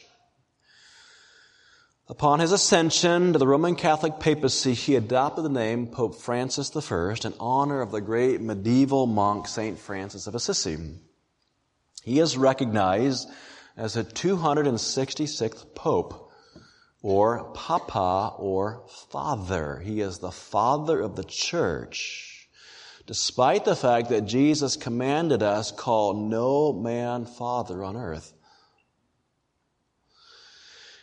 Upon 2.08 2.40
his 2.40 2.52
ascension 2.52 3.34
to 3.34 3.38
the 3.38 3.46
Roman 3.46 3.76
Catholic 3.76 4.18
papacy, 4.18 4.72
he 4.72 4.96
adopted 4.96 5.44
the 5.44 5.50
name 5.50 5.88
Pope 5.88 6.14
Francis 6.14 6.74
I 6.74 7.14
in 7.22 7.34
honor 7.38 7.82
of 7.82 7.90
the 7.90 8.00
great 8.00 8.40
medieval 8.40 9.06
monk 9.06 9.46
St. 9.46 9.78
Francis 9.78 10.26
of 10.26 10.34
Assisi. 10.34 10.78
He 12.02 12.18
is 12.18 12.38
recognized 12.38 13.28
as 13.76 13.92
the 13.92 14.04
266th 14.04 15.74
Pope, 15.74 16.32
or 17.02 17.44
Papa, 17.52 18.34
or 18.38 18.84
Father. 19.10 19.80
He 19.80 20.00
is 20.00 20.18
the 20.18 20.32
Father 20.32 20.98
of 20.98 21.14
the 21.14 21.24
Church 21.24 22.29
despite 23.06 23.64
the 23.64 23.76
fact 23.76 24.08
that 24.10 24.26
Jesus 24.26 24.76
commanded 24.76 25.42
us, 25.42 25.70
call 25.70 26.14
no 26.14 26.72
man 26.72 27.26
father 27.26 27.82
on 27.82 27.96
earth. 27.96 28.32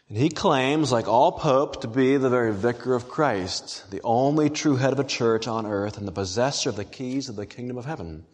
And 0.09 0.17
he 0.17 0.29
claims, 0.29 0.91
like 0.91 1.07
all 1.07 1.33
popes, 1.33 1.79
to 1.79 1.87
be 1.87 2.15
the 2.15 2.29
very 2.29 2.53
vicar 2.53 2.95
of 2.95 3.09
Christ, 3.09 3.89
the 3.91 4.01
only 4.03 4.49
true 4.49 4.77
head 4.77 4.93
of 4.93 4.99
a 4.99 5.03
church 5.03 5.47
on 5.47 5.65
earth 5.65 5.97
and 5.97 6.07
the 6.07 6.13
possessor 6.13 6.69
of 6.69 6.77
the 6.77 6.85
keys 6.85 7.27
of 7.27 7.35
the 7.35 7.45
kingdom 7.45 7.77
of 7.77 7.85
heaven. 7.85 8.25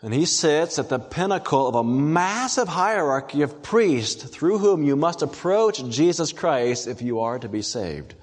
And 0.00 0.14
he 0.14 0.24
sits 0.24 0.78
at 0.78 0.88
the 0.88 0.98
pinnacle 0.98 1.66
of 1.66 1.74
a 1.74 1.84
massive 1.84 2.68
hierarchy 2.68 3.42
of 3.42 3.62
priests 3.62 4.24
through 4.24 4.58
whom 4.58 4.82
you 4.82 4.96
must 4.96 5.22
approach 5.22 5.82
Jesus 5.88 6.32
Christ 6.32 6.86
if 6.86 7.02
you 7.02 7.20
are 7.20 7.38
to 7.38 7.48
be 7.48 7.62
saved. 7.62 8.14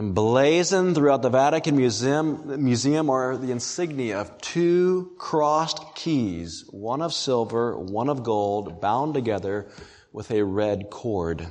Emblazoned 0.00 0.94
throughout 0.94 1.20
the 1.20 1.28
Vatican 1.28 1.76
Museum, 1.76 2.64
Museum 2.64 3.10
are 3.10 3.36
the 3.36 3.52
insignia 3.52 4.18
of 4.18 4.40
two 4.40 5.12
crossed 5.18 5.94
keys, 5.94 6.64
one 6.70 7.02
of 7.02 7.12
silver, 7.12 7.78
one 7.78 8.08
of 8.08 8.22
gold, 8.22 8.80
bound 8.80 9.12
together 9.12 9.68
with 10.10 10.30
a 10.30 10.42
red 10.42 10.88
cord. 10.88 11.46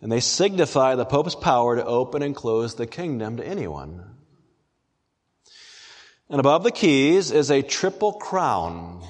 And 0.00 0.10
they 0.10 0.18
signify 0.18 0.96
the 0.96 1.04
Pope's 1.04 1.36
power 1.36 1.76
to 1.76 1.86
open 1.86 2.22
and 2.22 2.34
close 2.34 2.74
the 2.74 2.88
kingdom 2.88 3.36
to 3.36 3.46
anyone. 3.46 4.02
And 6.28 6.40
above 6.40 6.64
the 6.64 6.72
keys 6.72 7.30
is 7.30 7.52
a 7.52 7.62
triple 7.62 8.14
crown. 8.14 9.00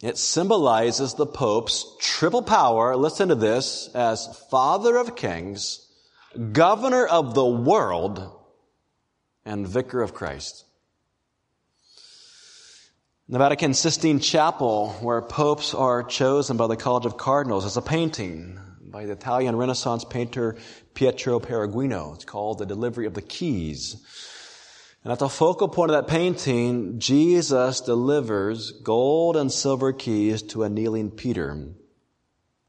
It 0.00 0.16
symbolizes 0.16 1.12
the 1.12 1.26
Pope's 1.26 1.94
triple 2.00 2.40
power, 2.40 2.96
listen 2.96 3.28
to 3.28 3.34
this, 3.34 3.90
as 3.94 4.42
Father 4.50 4.96
of 4.96 5.14
Kings, 5.14 5.85
governor 6.36 7.06
of 7.06 7.34
the 7.34 7.44
world 7.44 8.32
and 9.44 9.66
vicar 9.66 10.02
of 10.02 10.14
Christ. 10.14 10.64
The 13.28 13.38
Vatican 13.38 13.74
Sistine 13.74 14.20
Chapel, 14.20 14.90
where 15.00 15.20
popes 15.20 15.74
are 15.74 16.04
chosen 16.04 16.56
by 16.56 16.68
the 16.68 16.76
College 16.76 17.06
of 17.06 17.16
Cardinals, 17.16 17.64
is 17.64 17.76
a 17.76 17.82
painting 17.82 18.60
by 18.80 19.06
the 19.06 19.12
Italian 19.12 19.56
Renaissance 19.56 20.04
painter 20.04 20.56
Pietro 20.94 21.40
Perugino. 21.40 22.14
It's 22.14 22.24
called 22.24 22.58
The 22.58 22.66
Delivery 22.66 23.06
of 23.06 23.14
the 23.14 23.22
Keys. 23.22 23.96
And 25.02 25.12
at 25.12 25.18
the 25.18 25.28
focal 25.28 25.68
point 25.68 25.90
of 25.90 25.96
that 25.96 26.10
painting, 26.10 27.00
Jesus 27.00 27.80
delivers 27.80 28.70
gold 28.70 29.36
and 29.36 29.52
silver 29.52 29.92
keys 29.92 30.42
to 30.42 30.62
a 30.62 30.68
kneeling 30.68 31.10
Peter. 31.10 31.50
And 31.50 31.76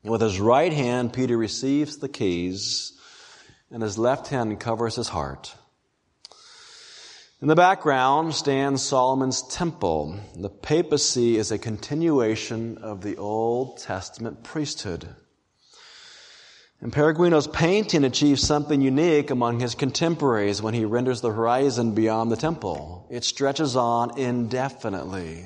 with 0.04 0.22
his 0.22 0.40
right 0.40 0.74
hand, 0.74 1.14
Peter 1.14 1.38
receives 1.38 1.98
the 1.98 2.10
keys, 2.10 2.97
and 3.72 3.84
his 3.84 3.98
left 3.98 4.28
hand 4.28 4.60
covers 4.60 4.96
his 4.96 5.10
heart. 5.10 5.56
In 7.42 7.48
the 7.48 7.56
background 7.56 8.34
stands 8.34 8.82
Solomon's 8.82 9.44
temple. 9.44 10.20
The 10.36 10.50
papacy 10.50 11.38
is 11.38 11.52
a 11.52 11.60
continuation 11.60 12.80
of 12.80 13.02
the 13.02 13.18
Old 13.18 13.78
Testament 13.78 14.44
priesthood. 14.44 15.08
And 16.82 16.94
Perugino's 16.94 17.48
painting 17.48 18.04
achieves 18.04 18.42
something 18.42 18.82
unique 18.82 19.32
among 19.32 19.60
his 19.60 19.76
contemporaries 19.76 20.62
when 20.62 20.74
he 20.74 20.86
renders 20.86 21.22
the 21.22 21.32
horizon 21.32 21.94
beyond 21.94 22.32
the 22.32 22.38
temple. 22.38 23.08
It 23.10 23.24
stretches 23.24 23.76
on 23.76 24.18
indefinitely. 24.18 25.46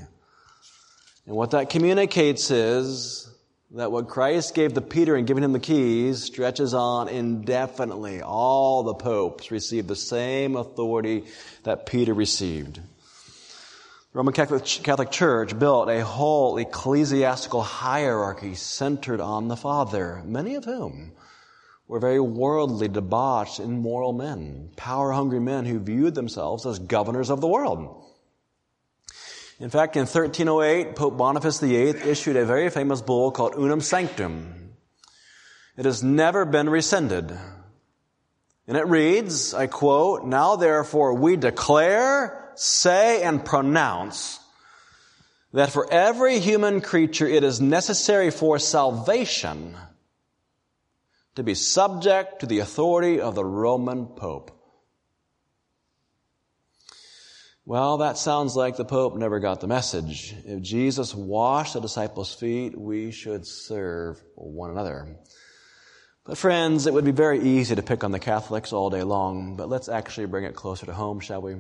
And 1.25 1.35
what 1.35 1.51
that 1.51 1.69
communicates 1.69 2.51
is 2.51 3.30
that 3.73 3.91
what 3.91 4.09
Christ 4.09 4.53
gave 4.53 4.73
to 4.73 4.81
Peter 4.81 5.15
in 5.15 5.25
giving 5.25 5.43
him 5.43 5.53
the 5.53 5.59
keys 5.59 6.23
stretches 6.23 6.73
on 6.73 7.07
indefinitely. 7.07 8.21
All 8.21 8.83
the 8.83 8.93
popes 8.93 9.49
received 9.49 9.87
the 9.87 9.95
same 9.95 10.57
authority 10.57 11.23
that 11.63 11.85
Peter 11.85 12.13
received. 12.13 12.75
The 12.75 12.81
Roman 14.17 14.33
Catholic, 14.33 14.65
Catholic 14.65 15.09
Church 15.09 15.57
built 15.57 15.89
a 15.89 16.03
whole 16.03 16.57
ecclesiastical 16.57 17.61
hierarchy 17.61 18.55
centered 18.55 19.21
on 19.21 19.47
the 19.47 19.55
Father, 19.55 20.21
many 20.25 20.55
of 20.55 20.65
whom 20.65 21.13
were 21.87 21.99
very 21.99 22.19
worldly, 22.19 22.89
debauched, 22.89 23.61
immoral 23.61 24.11
men, 24.11 24.71
power 24.75 25.13
hungry 25.13 25.39
men 25.39 25.65
who 25.65 25.79
viewed 25.79 26.15
themselves 26.15 26.65
as 26.65 26.77
governors 26.77 27.29
of 27.29 27.39
the 27.39 27.47
world. 27.47 28.03
In 29.61 29.69
fact, 29.69 29.95
in 29.95 30.07
1308, 30.07 30.95
Pope 30.95 31.17
Boniface 31.17 31.59
VIII 31.59 31.89
issued 31.89 32.35
a 32.35 32.45
very 32.45 32.71
famous 32.71 32.99
bull 32.99 33.29
called 33.29 33.53
Unam 33.53 33.81
Sanctam. 33.81 34.71
It 35.77 35.85
has 35.85 36.01
never 36.01 36.45
been 36.45 36.67
rescinded. 36.67 37.31
And 38.67 38.75
it 38.75 38.87
reads, 38.87 39.53
I 39.53 39.67
quote, 39.67 40.25
Now 40.25 40.55
therefore 40.55 41.13
we 41.13 41.35
declare, 41.35 42.51
say, 42.55 43.21
and 43.21 43.45
pronounce 43.45 44.39
that 45.53 45.69
for 45.69 45.87
every 45.93 46.39
human 46.39 46.81
creature 46.81 47.27
it 47.27 47.43
is 47.43 47.61
necessary 47.61 48.31
for 48.31 48.57
salvation 48.57 49.77
to 51.35 51.43
be 51.43 51.53
subject 51.53 52.39
to 52.39 52.47
the 52.47 52.59
authority 52.59 53.21
of 53.21 53.35
the 53.35 53.45
Roman 53.45 54.07
Pope. 54.07 54.60
Well, 57.63 57.97
that 57.99 58.17
sounds 58.17 58.55
like 58.55 58.75
the 58.75 58.85
Pope 58.85 59.15
never 59.15 59.39
got 59.39 59.61
the 59.61 59.67
message. 59.67 60.33
If 60.45 60.63
Jesus 60.63 61.13
washed 61.13 61.73
the 61.73 61.79
disciples' 61.79 62.33
feet, 62.33 62.75
we 62.75 63.11
should 63.11 63.45
serve 63.45 64.19
one 64.33 64.71
another. 64.71 65.19
But 66.23 66.39
friends, 66.39 66.87
it 66.87 66.93
would 66.93 67.05
be 67.05 67.11
very 67.11 67.39
easy 67.39 67.75
to 67.75 67.83
pick 67.83 68.03
on 68.03 68.11
the 68.11 68.19
Catholics 68.19 68.73
all 68.73 68.89
day 68.89 69.03
long, 69.03 69.57
but 69.57 69.69
let's 69.69 69.89
actually 69.89 70.25
bring 70.25 70.43
it 70.43 70.55
closer 70.55 70.87
to 70.87 70.93
home, 70.93 71.19
shall 71.19 71.43
we? 71.43 71.55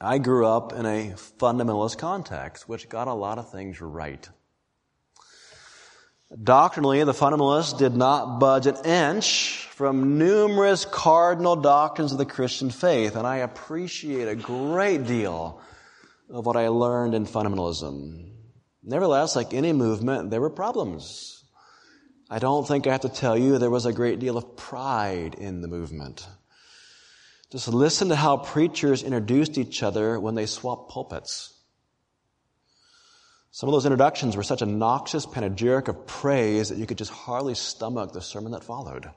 I 0.00 0.18
grew 0.18 0.44
up 0.46 0.72
in 0.72 0.86
a 0.86 1.14
fundamentalist 1.38 1.98
context, 1.98 2.68
which 2.68 2.88
got 2.88 3.06
a 3.06 3.14
lot 3.14 3.38
of 3.38 3.52
things 3.52 3.80
right. 3.80 4.28
Doctrinally, 6.42 7.04
the 7.04 7.12
fundamentalists 7.12 7.78
did 7.78 7.96
not 7.96 8.40
budge 8.40 8.66
an 8.66 8.76
inch 8.84 9.67
from 9.78 10.18
numerous 10.18 10.84
cardinal 10.84 11.54
doctrines 11.54 12.10
of 12.10 12.18
the 12.18 12.26
Christian 12.26 12.68
faith, 12.68 13.14
and 13.14 13.24
I 13.24 13.36
appreciate 13.36 14.26
a 14.26 14.34
great 14.34 15.06
deal 15.06 15.60
of 16.28 16.44
what 16.44 16.56
I 16.56 16.66
learned 16.66 17.14
in 17.14 17.26
fundamentalism. 17.26 18.28
Nevertheless, 18.82 19.36
like 19.36 19.54
any 19.54 19.72
movement, 19.72 20.30
there 20.30 20.40
were 20.40 20.50
problems. 20.50 21.44
I 22.28 22.40
don't 22.40 22.66
think 22.66 22.88
I 22.88 22.90
have 22.90 23.02
to 23.02 23.08
tell 23.08 23.38
you 23.38 23.58
there 23.58 23.70
was 23.70 23.86
a 23.86 23.92
great 23.92 24.18
deal 24.18 24.36
of 24.36 24.56
pride 24.56 25.36
in 25.36 25.60
the 25.60 25.68
movement. 25.68 26.26
Just 27.52 27.68
listen 27.68 28.08
to 28.08 28.16
how 28.16 28.36
preachers 28.36 29.04
introduced 29.04 29.58
each 29.58 29.84
other 29.84 30.18
when 30.18 30.34
they 30.34 30.46
swapped 30.46 30.90
pulpits. 30.90 31.54
Some 33.52 33.68
of 33.68 33.74
those 33.74 33.86
introductions 33.86 34.36
were 34.36 34.42
such 34.42 34.60
a 34.60 34.66
noxious 34.66 35.24
panegyric 35.24 35.86
of 35.86 36.04
praise 36.08 36.70
that 36.70 36.78
you 36.78 36.86
could 36.86 36.98
just 36.98 37.12
hardly 37.12 37.54
stomach 37.54 38.10
the 38.10 38.20
sermon 38.20 38.50
that 38.50 38.64
followed. 38.64 39.08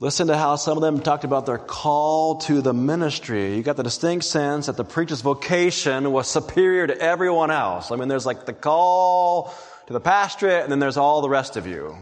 Listen 0.00 0.26
to 0.26 0.36
how 0.36 0.56
some 0.56 0.76
of 0.76 0.82
them 0.82 1.00
talked 1.00 1.22
about 1.22 1.46
their 1.46 1.58
call 1.58 2.38
to 2.38 2.60
the 2.60 2.74
ministry. 2.74 3.54
You 3.54 3.62
got 3.62 3.76
the 3.76 3.84
distinct 3.84 4.24
sense 4.24 4.66
that 4.66 4.76
the 4.76 4.84
preacher's 4.84 5.20
vocation 5.20 6.10
was 6.10 6.26
superior 6.26 6.88
to 6.88 6.98
everyone 7.00 7.52
else. 7.52 7.92
I 7.92 7.96
mean, 7.96 8.08
there's 8.08 8.26
like 8.26 8.44
the 8.44 8.52
call 8.52 9.54
to 9.86 9.92
the 9.92 10.00
pastorate, 10.00 10.64
and 10.64 10.72
then 10.72 10.80
there's 10.80 10.96
all 10.96 11.22
the 11.22 11.28
rest 11.28 11.56
of 11.56 11.68
you. 11.68 11.96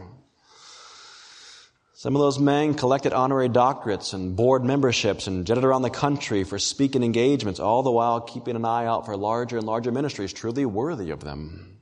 Some 1.93 2.17
of 2.17 2.21
those 2.21 2.39
men 2.39 2.75
collected 2.75 3.13
honorary 3.13 3.51
doctorates 3.51 4.15
and 4.15 4.35
board 4.35 4.65
memberships 4.65 5.27
and 5.27 5.47
jetted 5.47 5.63
around 5.63 5.83
the 5.83 5.91
country 5.91 6.45
for 6.45 6.59
speaking 6.59 7.05
engagements, 7.05 7.61
all 7.61 7.83
the 7.83 7.93
while 7.93 8.23
keeping 8.23 8.57
an 8.57 8.65
eye 8.65 8.87
out 8.87 9.05
for 9.05 9.17
larger 9.19 9.59
and 9.59 9.67
larger 9.67 9.93
ministries 9.93 10.33
truly 10.33 10.65
worthy 10.65 11.11
of 11.11 11.21
them. 11.21 11.82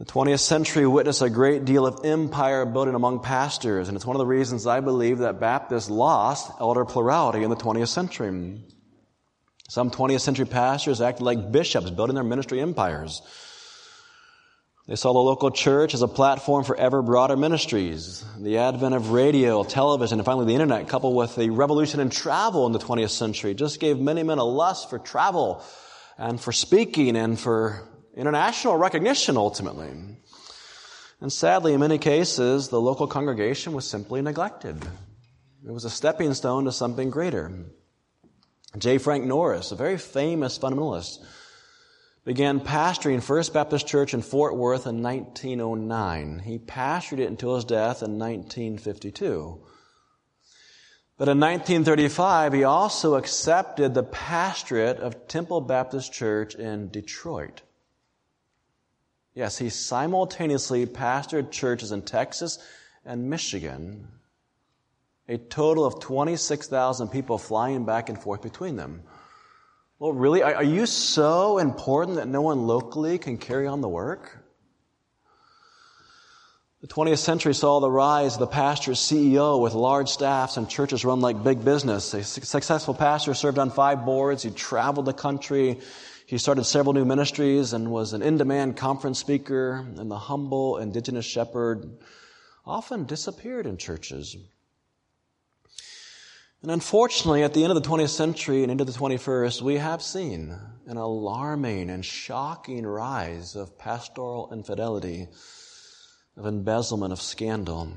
The 0.00 0.06
20th 0.06 0.40
century 0.40 0.86
witnessed 0.86 1.20
a 1.20 1.28
great 1.28 1.66
deal 1.66 1.86
of 1.86 2.06
empire 2.06 2.64
building 2.64 2.94
among 2.94 3.20
pastors, 3.20 3.86
and 3.86 3.96
it's 3.98 4.06
one 4.06 4.16
of 4.16 4.18
the 4.18 4.24
reasons 4.24 4.66
I 4.66 4.80
believe 4.80 5.18
that 5.18 5.40
Baptists 5.40 5.90
lost 5.90 6.50
elder 6.58 6.86
plurality 6.86 7.42
in 7.42 7.50
the 7.50 7.56
20th 7.56 7.88
century. 7.88 8.62
Some 9.68 9.90
20th 9.90 10.22
century 10.22 10.46
pastors 10.46 11.02
acted 11.02 11.22
like 11.22 11.52
bishops 11.52 11.90
building 11.90 12.14
their 12.14 12.24
ministry 12.24 12.62
empires. 12.62 13.20
They 14.88 14.96
saw 14.96 15.12
the 15.12 15.18
local 15.18 15.50
church 15.50 15.92
as 15.92 16.00
a 16.00 16.08
platform 16.08 16.64
for 16.64 16.76
ever 16.76 17.02
broader 17.02 17.36
ministries. 17.36 18.24
The 18.38 18.56
advent 18.56 18.94
of 18.94 19.10
radio, 19.10 19.64
television, 19.64 20.18
and 20.18 20.24
finally 20.24 20.46
the 20.46 20.54
internet, 20.54 20.88
coupled 20.88 21.14
with 21.14 21.36
the 21.36 21.50
revolution 21.50 22.00
in 22.00 22.08
travel 22.08 22.64
in 22.64 22.72
the 22.72 22.78
20th 22.78 23.10
century, 23.10 23.52
just 23.52 23.78
gave 23.80 23.98
many 23.98 24.22
men 24.22 24.38
a 24.38 24.44
lust 24.44 24.88
for 24.88 24.98
travel 24.98 25.62
and 26.16 26.40
for 26.40 26.52
speaking 26.52 27.16
and 27.16 27.38
for 27.38 27.86
international 28.20 28.76
recognition 28.76 29.36
ultimately. 29.36 29.90
And 31.20 31.32
sadly, 31.32 31.74
in 31.74 31.80
many 31.80 31.98
cases, 31.98 32.68
the 32.68 32.80
local 32.80 33.06
congregation 33.06 33.72
was 33.72 33.88
simply 33.88 34.22
neglected. 34.22 34.76
It 35.66 35.72
was 35.72 35.84
a 35.84 35.90
stepping 35.90 36.32
stone 36.34 36.64
to 36.64 36.72
something 36.72 37.10
greater. 37.10 37.52
J. 38.78 38.98
Frank 38.98 39.24
Norris, 39.24 39.72
a 39.72 39.76
very 39.76 39.98
famous 39.98 40.58
fundamentalist, 40.58 41.18
began 42.24 42.60
pastoring 42.60 43.22
First 43.22 43.52
Baptist 43.52 43.86
Church 43.86 44.14
in 44.14 44.22
Fort 44.22 44.56
Worth 44.56 44.86
in 44.86 45.02
1909. 45.02 46.38
He 46.40 46.58
pastored 46.58 47.18
it 47.18 47.28
until 47.28 47.56
his 47.56 47.64
death 47.64 48.02
in 48.02 48.18
1952. 48.18 49.60
But 51.18 51.28
in 51.28 51.40
1935, 51.40 52.52
he 52.54 52.64
also 52.64 53.16
accepted 53.16 53.92
the 53.92 54.02
pastorate 54.02 54.98
of 54.98 55.26
Temple 55.26 55.60
Baptist 55.60 56.12
Church 56.12 56.54
in 56.54 56.88
Detroit. 56.88 57.62
Yes, 59.34 59.58
he 59.58 59.68
simultaneously 59.68 60.86
pastored 60.86 61.50
churches 61.50 61.92
in 61.92 62.02
Texas 62.02 62.58
and 63.04 63.30
Michigan, 63.30 64.08
a 65.28 65.38
total 65.38 65.84
of 65.84 66.00
26,000 66.00 67.08
people 67.08 67.38
flying 67.38 67.84
back 67.84 68.08
and 68.08 68.20
forth 68.20 68.42
between 68.42 68.76
them. 68.76 69.02
Well, 70.00 70.12
really? 70.12 70.42
Are 70.42 70.64
you 70.64 70.86
so 70.86 71.58
important 71.58 72.16
that 72.16 72.26
no 72.26 72.42
one 72.42 72.66
locally 72.66 73.18
can 73.18 73.36
carry 73.36 73.66
on 73.66 73.82
the 73.82 73.88
work? 73.88 74.38
The 76.80 76.86
20th 76.86 77.18
century 77.18 77.52
saw 77.52 77.78
the 77.78 77.90
rise 77.90 78.34
of 78.34 78.40
the 78.40 78.46
pastor 78.46 78.92
CEO 78.92 79.60
with 79.60 79.74
large 79.74 80.08
staffs 80.08 80.56
and 80.56 80.66
churches 80.66 81.04
run 81.04 81.20
like 81.20 81.44
big 81.44 81.62
business. 81.62 82.14
A 82.14 82.24
successful 82.24 82.94
pastor 82.94 83.34
served 83.34 83.58
on 83.58 83.70
five 83.70 84.06
boards. 84.06 84.42
He 84.42 84.50
traveled 84.50 85.04
the 85.04 85.12
country. 85.12 85.80
He 86.30 86.38
started 86.38 86.62
several 86.62 86.92
new 86.92 87.04
ministries 87.04 87.72
and 87.72 87.90
was 87.90 88.12
an 88.12 88.22
in-demand 88.22 88.76
conference 88.76 89.18
speaker. 89.18 89.84
And 89.96 90.08
the 90.08 90.16
humble 90.16 90.78
indigenous 90.78 91.26
shepherd 91.26 91.98
often 92.64 93.04
disappeared 93.04 93.66
in 93.66 93.76
churches. 93.78 94.36
And 96.62 96.70
unfortunately, 96.70 97.42
at 97.42 97.52
the 97.52 97.64
end 97.64 97.76
of 97.76 97.82
the 97.82 97.88
20th 97.88 98.10
century 98.10 98.62
and 98.62 98.70
into 98.70 98.84
the 98.84 98.92
21st, 98.92 99.60
we 99.62 99.78
have 99.78 100.02
seen 100.02 100.56
an 100.86 100.96
alarming 100.96 101.90
and 101.90 102.04
shocking 102.04 102.86
rise 102.86 103.56
of 103.56 103.76
pastoral 103.76 104.50
infidelity, 104.52 105.26
of 106.36 106.46
embezzlement, 106.46 107.12
of 107.12 107.20
scandal. 107.20 107.90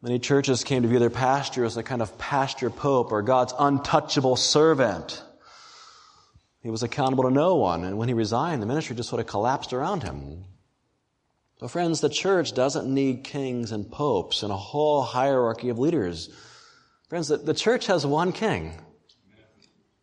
Many 0.00 0.18
churches 0.18 0.64
came 0.64 0.80
to 0.80 0.88
view 0.88 0.98
their 0.98 1.10
pastor 1.10 1.66
as 1.66 1.76
a 1.76 1.82
kind 1.82 2.00
of 2.00 2.16
pastor 2.16 2.70
pope 2.70 3.12
or 3.12 3.20
God's 3.20 3.52
untouchable 3.58 4.36
servant. 4.36 5.24
He 6.60 6.70
was 6.70 6.82
accountable 6.82 7.24
to 7.24 7.30
no 7.30 7.54
one, 7.56 7.84
and 7.84 7.98
when 7.98 8.08
he 8.08 8.14
resigned, 8.14 8.60
the 8.60 8.66
ministry 8.66 8.96
just 8.96 9.08
sort 9.08 9.20
of 9.20 9.26
collapsed 9.26 9.72
around 9.72 10.02
him. 10.02 10.44
But 11.60 11.70
friends, 11.70 12.00
the 12.00 12.08
church 12.08 12.54
doesn't 12.54 12.92
need 12.92 13.24
kings 13.24 13.72
and 13.72 13.90
popes 13.90 14.42
and 14.42 14.52
a 14.52 14.56
whole 14.56 15.02
hierarchy 15.02 15.68
of 15.68 15.78
leaders. 15.78 16.30
Friends, 17.08 17.28
the, 17.28 17.36
the 17.38 17.54
church 17.54 17.86
has 17.86 18.06
one 18.06 18.32
king. 18.32 18.80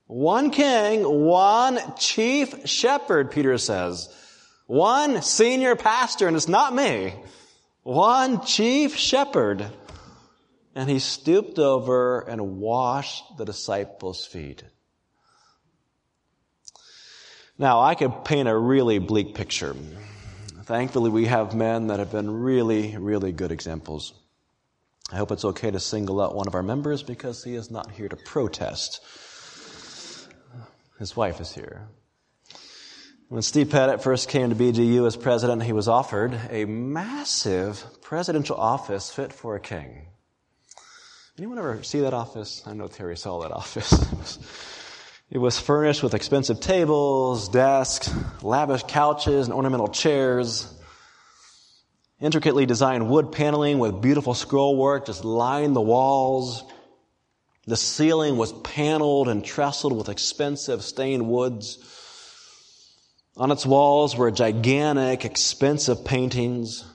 One 0.08 0.52
king, 0.52 1.04
one 1.04 1.80
chief 1.98 2.68
shepherd, 2.68 3.32
Peter 3.32 3.58
says. 3.58 4.10
One 4.68 5.22
senior 5.22 5.76
pastor, 5.76 6.28
and 6.28 6.36
it's 6.36 6.48
not 6.48 6.76
me. 6.76 7.14
One 7.84 8.46
chief 8.46 8.96
shepherd. 8.96 9.66
And 10.74 10.90
he 10.90 11.00
stooped 11.00 11.58
over 11.58 12.20
and 12.20 12.58
washed 12.58 13.38
the 13.38 13.46
disciples' 13.46 14.26
feet. 14.26 14.64
Now, 17.58 17.82
I 17.82 17.96
could 17.96 18.26
paint 18.26 18.50
a 18.50 18.58
really 18.58 19.00
bleak 19.00 19.34
picture. 19.34 19.76
Thankfully, 20.64 21.10
we 21.10 21.26
have 21.26 21.56
men 21.56 21.88
that 21.88 22.00
have 22.00 22.12
been 22.12 22.30
really, 22.30 22.98
really 22.98 23.32
good 23.32 23.52
examples. 23.52 24.14
I 25.12 25.18
hope 25.18 25.32
it's 25.32 25.46
okay 25.46 25.72
to 25.72 25.80
single 25.80 26.20
out 26.20 26.36
one 26.36 26.48
of 26.48 26.56
our 26.56 26.64
members 26.64 27.02
because 27.02 27.44
he 27.44 27.56
is 27.56 27.72
not 27.72 27.92
here 27.92 28.10
to 28.10 28.16
protest. 28.18 29.00
His 31.00 31.16
wife 31.16 31.40
is 31.40 31.54
here. 31.54 31.88
When 33.30 33.42
Steve 33.42 33.70
Pettit 33.70 34.04
first 34.04 34.28
came 34.28 34.50
to 34.50 34.56
BJU 34.56 35.08
as 35.08 35.16
president, 35.16 35.64
he 35.64 35.74
was 35.74 35.88
offered 35.88 36.38
a 36.50 36.66
massive 36.66 37.84
presidential 38.02 38.58
office 38.58 39.10
fit 39.10 39.32
for 39.32 39.56
a 39.56 39.60
king. 39.60 40.08
Anyone 41.38 41.58
ever 41.58 41.84
see 41.84 42.02
that 42.02 42.14
office? 42.14 42.64
I 42.66 42.74
know 42.74 42.88
Terry 42.88 43.18
saw 43.18 43.42
that 43.42 43.52
office. 43.52 44.72
It 45.30 45.40
was 45.40 45.60
furnished 45.60 46.04
with 46.04 46.14
expensive 46.14 46.60
tables, 46.60 47.50
desks, 47.50 48.14
lavish 48.44 48.84
couches, 48.84 49.48
and 49.48 49.56
ornamental 49.56 49.88
chairs. 49.88 50.72
Intricately 52.22 52.66
designed 52.66 53.10
wood 53.10 53.32
paneling 53.32 53.80
with 53.80 54.02
beautiful 54.02 54.36
scroll 54.36 54.78
work 54.78 55.08
just 55.08 55.26
lined 55.26 55.76
the 55.76 55.82
walls. 55.82 56.64
The 57.66 57.76
ceiling 57.76 58.38
was 58.38 58.54
paneled 58.54 59.28
and 59.28 59.44
trestled 59.44 59.98
with 59.98 60.10
expensive 60.10 60.84
stained 60.84 61.28
woods. 61.28 61.80
On 63.36 63.52
its 63.52 63.66
walls 63.66 64.16
were 64.16 64.30
gigantic, 64.32 65.26
expensive 65.26 66.06
paintings. 66.06 66.86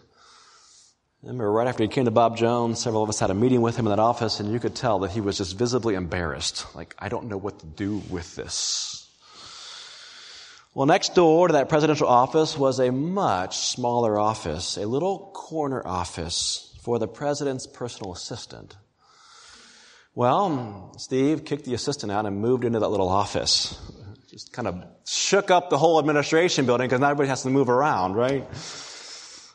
I 1.23 1.27
remember 1.27 1.53
right 1.53 1.69
after 1.69 1.83
he 1.83 1.89
came 1.89 2.07
to 2.07 2.11
Bob 2.11 2.39
Jones, 2.39 2.79
several 2.81 3.03
of 3.03 3.11
us 3.11 3.21
had 3.21 3.31
a 3.31 3.35
meeting 3.35 3.61
with 3.61 3.77
him 3.77 3.87
in 3.87 3.91
that 3.91 3.99
office, 3.99 4.41
and 4.41 4.51
you 4.51 4.59
could 4.59 4.75
tell 4.75 5.01
that 5.01 5.11
he 5.11 5.21
was 5.21 5.37
just 5.37 5.55
visibly 5.55 5.95
embarrassed. 5.95 6.65
Like, 6.75 6.95
I 6.99 7.11
don't 7.11 7.29
know 7.29 7.37
what 7.37 7.59
to 7.59 7.67
do 7.67 8.03
with 8.09 8.37
this. 8.37 9.07
Well, 10.73 10.87
next 10.87 11.15
door 11.15 11.49
to 11.49 11.53
that 11.53 11.69
presidential 11.69 12.09
office 12.09 12.57
was 12.57 12.81
a 12.81 12.91
much 12.91 13.59
smaller 13.59 14.19
office, 14.19 14.79
a 14.79 14.87
little 14.87 15.31
corner 15.35 15.87
office 15.87 16.75
for 16.81 16.99
the 16.99 17.09
president's 17.09 17.67
personal 17.67 18.15
assistant. 18.15 18.77
Well, 20.15 20.95
Steve 20.97 21.45
kicked 21.45 21.67
the 21.67 21.75
assistant 21.75 22.11
out 22.11 22.25
and 22.25 22.41
moved 22.41 22.65
into 22.65 22.79
that 22.79 22.89
little 22.89 23.11
office. 23.11 23.79
Just 24.31 24.55
kind 24.55 24.67
of 24.67 24.83
shook 25.05 25.51
up 25.51 25.69
the 25.69 25.77
whole 25.77 25.99
administration 25.99 26.65
building 26.65 26.89
because 26.89 27.03
everybody 27.03 27.29
has 27.29 27.43
to 27.43 27.51
move 27.51 27.69
around, 27.69 28.15
right? 28.15 28.49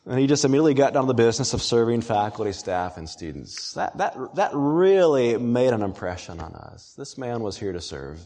And 0.07 0.19
he 0.19 0.27
just 0.27 0.45
immediately 0.45 0.75
got 0.75 0.93
down 0.93 1.03
to 1.03 1.07
the 1.07 1.15
business 1.15 1.53
of 1.53 1.63
serving 1.63 2.01
faculty, 2.01 2.51
staff, 2.51 2.97
and 2.97 3.09
students. 3.09 3.73
That, 3.73 3.97
that, 3.97 4.35
that 4.35 4.51
really 4.53 5.37
made 5.37 5.73
an 5.73 5.81
impression 5.81 6.39
on 6.39 6.53
us. 6.53 6.93
This 6.95 7.17
man 7.17 7.41
was 7.41 7.57
here 7.57 7.73
to 7.73 7.81
serve. 7.81 8.23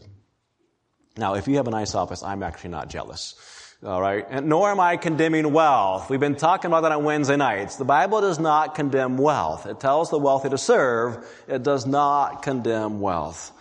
Now, 1.16 1.34
if 1.34 1.48
you 1.48 1.56
have 1.56 1.68
a 1.68 1.70
nice 1.70 1.94
office, 1.94 2.22
I'm 2.22 2.42
actually 2.42 2.70
not 2.70 2.90
jealous. 2.90 3.34
All 3.82 4.00
right. 4.00 4.26
And 4.28 4.46
nor 4.46 4.70
am 4.70 4.78
I 4.78 4.98
condemning 4.98 5.54
wealth. 5.54 6.10
We've 6.10 6.20
been 6.20 6.36
talking 6.36 6.68
about 6.68 6.82
that 6.82 6.92
on 6.92 7.02
Wednesday 7.02 7.36
nights. 7.36 7.76
The 7.76 7.86
Bible 7.86 8.20
does 8.20 8.38
not 8.38 8.74
condemn 8.74 9.16
wealth. 9.16 9.64
It 9.64 9.80
tells 9.80 10.10
the 10.10 10.18
wealthy 10.18 10.50
to 10.50 10.58
serve. 10.58 11.26
It 11.48 11.62
does 11.62 11.86
not 11.86 12.42
condemn 12.42 13.00
wealth. 13.00 13.52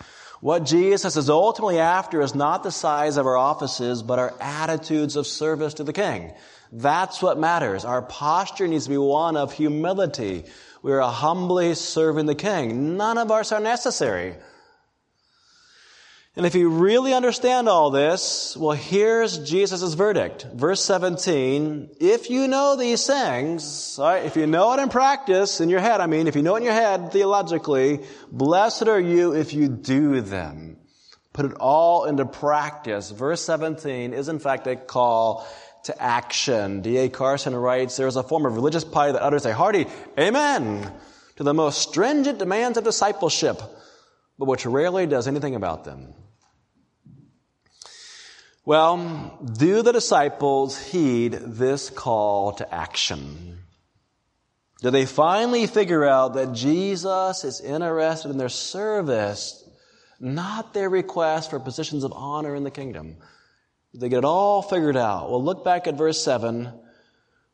What 0.42 0.66
Jesus 0.66 1.16
is 1.16 1.30
ultimately 1.30 1.80
after 1.80 2.22
is 2.22 2.36
not 2.36 2.64
the 2.64 2.72
size 2.72 3.16
of 3.16 3.26
our 3.26 3.38
offices, 3.38 4.04
but 4.04 4.20
our 4.20 4.34
attitudes 4.42 5.16
of 5.16 5.26
service 5.26 5.76
to 5.76 5.86
the 5.86 5.94
King. 5.94 6.34
That's 6.72 7.22
what 7.22 7.40
matters. 7.40 7.86
Our 7.86 8.02
posture 8.02 8.68
needs 8.68 8.86
to 8.86 8.92
be 8.92 8.98
one 8.98 9.38
of 9.38 9.54
humility. 9.54 10.46
We 10.82 10.94
are 10.94 11.02
humbly 11.02 11.74
serving 11.76 12.26
the 12.26 12.36
King. 12.36 12.96
None 12.96 13.18
of 13.18 13.32
us 13.32 13.52
are 13.52 13.60
necessary. 13.60 14.36
And 16.36 16.46
if 16.46 16.56
you 16.56 16.70
really 16.70 17.14
understand 17.14 17.68
all 17.68 17.90
this, 17.90 18.56
well, 18.56 18.78
here's 18.78 19.40
Jesus' 19.40 19.94
verdict. 19.96 20.48
Verse 20.54 20.82
17, 20.86 21.90
if 22.00 22.30
you 22.30 22.48
know 22.48 22.78
these 22.78 23.06
things, 23.06 23.98
right, 24.00 24.24
if 24.24 24.38
you 24.38 24.46
know 24.48 24.72
it 24.74 24.80
in 24.80 24.90
practice, 24.90 25.60
in 25.60 25.70
your 25.70 25.82
head, 25.82 26.00
I 26.00 26.06
mean, 26.06 26.28
if 26.28 26.36
you 26.38 26.42
know 26.42 26.56
it 26.56 26.60
in 26.60 26.66
your 26.66 26.74
head 26.74 27.12
theologically, 27.12 28.06
blessed 28.32 28.88
are 28.88 29.00
you 29.00 29.34
if 29.34 29.54
you 29.54 29.68
do 29.68 30.22
them. 30.22 30.78
Put 31.34 31.46
it 31.46 31.54
all 31.60 32.06
into 32.06 32.26
practice. 32.26 33.12
Verse 33.12 33.42
17 33.42 34.14
is 34.14 34.30
in 34.30 34.40
fact 34.40 34.68
a 34.68 34.76
call 34.76 35.48
to 35.90 36.02
action. 36.02 36.82
D.A. 36.82 37.10
Carson 37.10 37.56
writes, 37.56 37.98
there 37.98 38.08
is 38.08 38.16
a 38.16 38.24
form 38.24 38.46
of 38.46 38.54
religious 38.54 38.84
piety 38.84 39.14
that 39.14 39.24
utters 39.24 39.46
a 39.46 39.54
hearty 39.54 39.88
amen 40.18 40.92
to 41.36 41.44
the 41.44 41.54
most 41.54 41.82
stringent 41.82 42.38
demands 42.38 42.78
of 42.78 42.84
discipleship, 42.84 43.60
but 44.38 44.48
which 44.48 44.66
rarely 44.66 45.08
does 45.08 45.28
anything 45.28 45.56
about 45.56 45.86
them. 45.86 46.14
Well, 48.66 49.40
do 49.58 49.82
the 49.82 49.92
disciples 49.92 50.80
heed 50.80 51.34
this 51.34 51.90
call 51.90 52.52
to 52.54 52.74
action? 52.74 53.58
Do 54.82 54.92
they 54.92 55.08
finally 55.08 55.66
figure 55.66 56.06
out 56.06 56.36
that 56.36 56.54
Jesus 56.54 57.44
is 57.44 57.62
interested 57.62 58.30
in 58.30 58.38
their 58.38 58.48
service, 58.48 59.68
not 60.20 60.76
their 60.76 60.90
request 60.90 61.50
for 61.50 61.60
positions 61.60 62.04
of 62.04 62.14
honor 62.14 62.54
in 62.54 62.64
the 62.64 62.72
kingdom? 62.72 63.18
They 63.94 64.10
get 64.10 64.20
it 64.20 64.26
all 64.26 64.62
figured 64.62 64.98
out. 64.98 65.30
Well, 65.30 65.44
look 65.44 65.64
back 65.64 65.88
at 65.88 65.98
verse 65.98 66.24
7. 66.24 66.72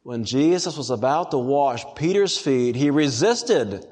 When 0.03 0.25
Jesus 0.25 0.77
was 0.77 0.89
about 0.89 1.31
to 1.31 1.37
wash 1.37 1.83
Peter's 1.95 2.37
feet, 2.37 2.75
he 2.75 2.91
resisted. 2.91 3.87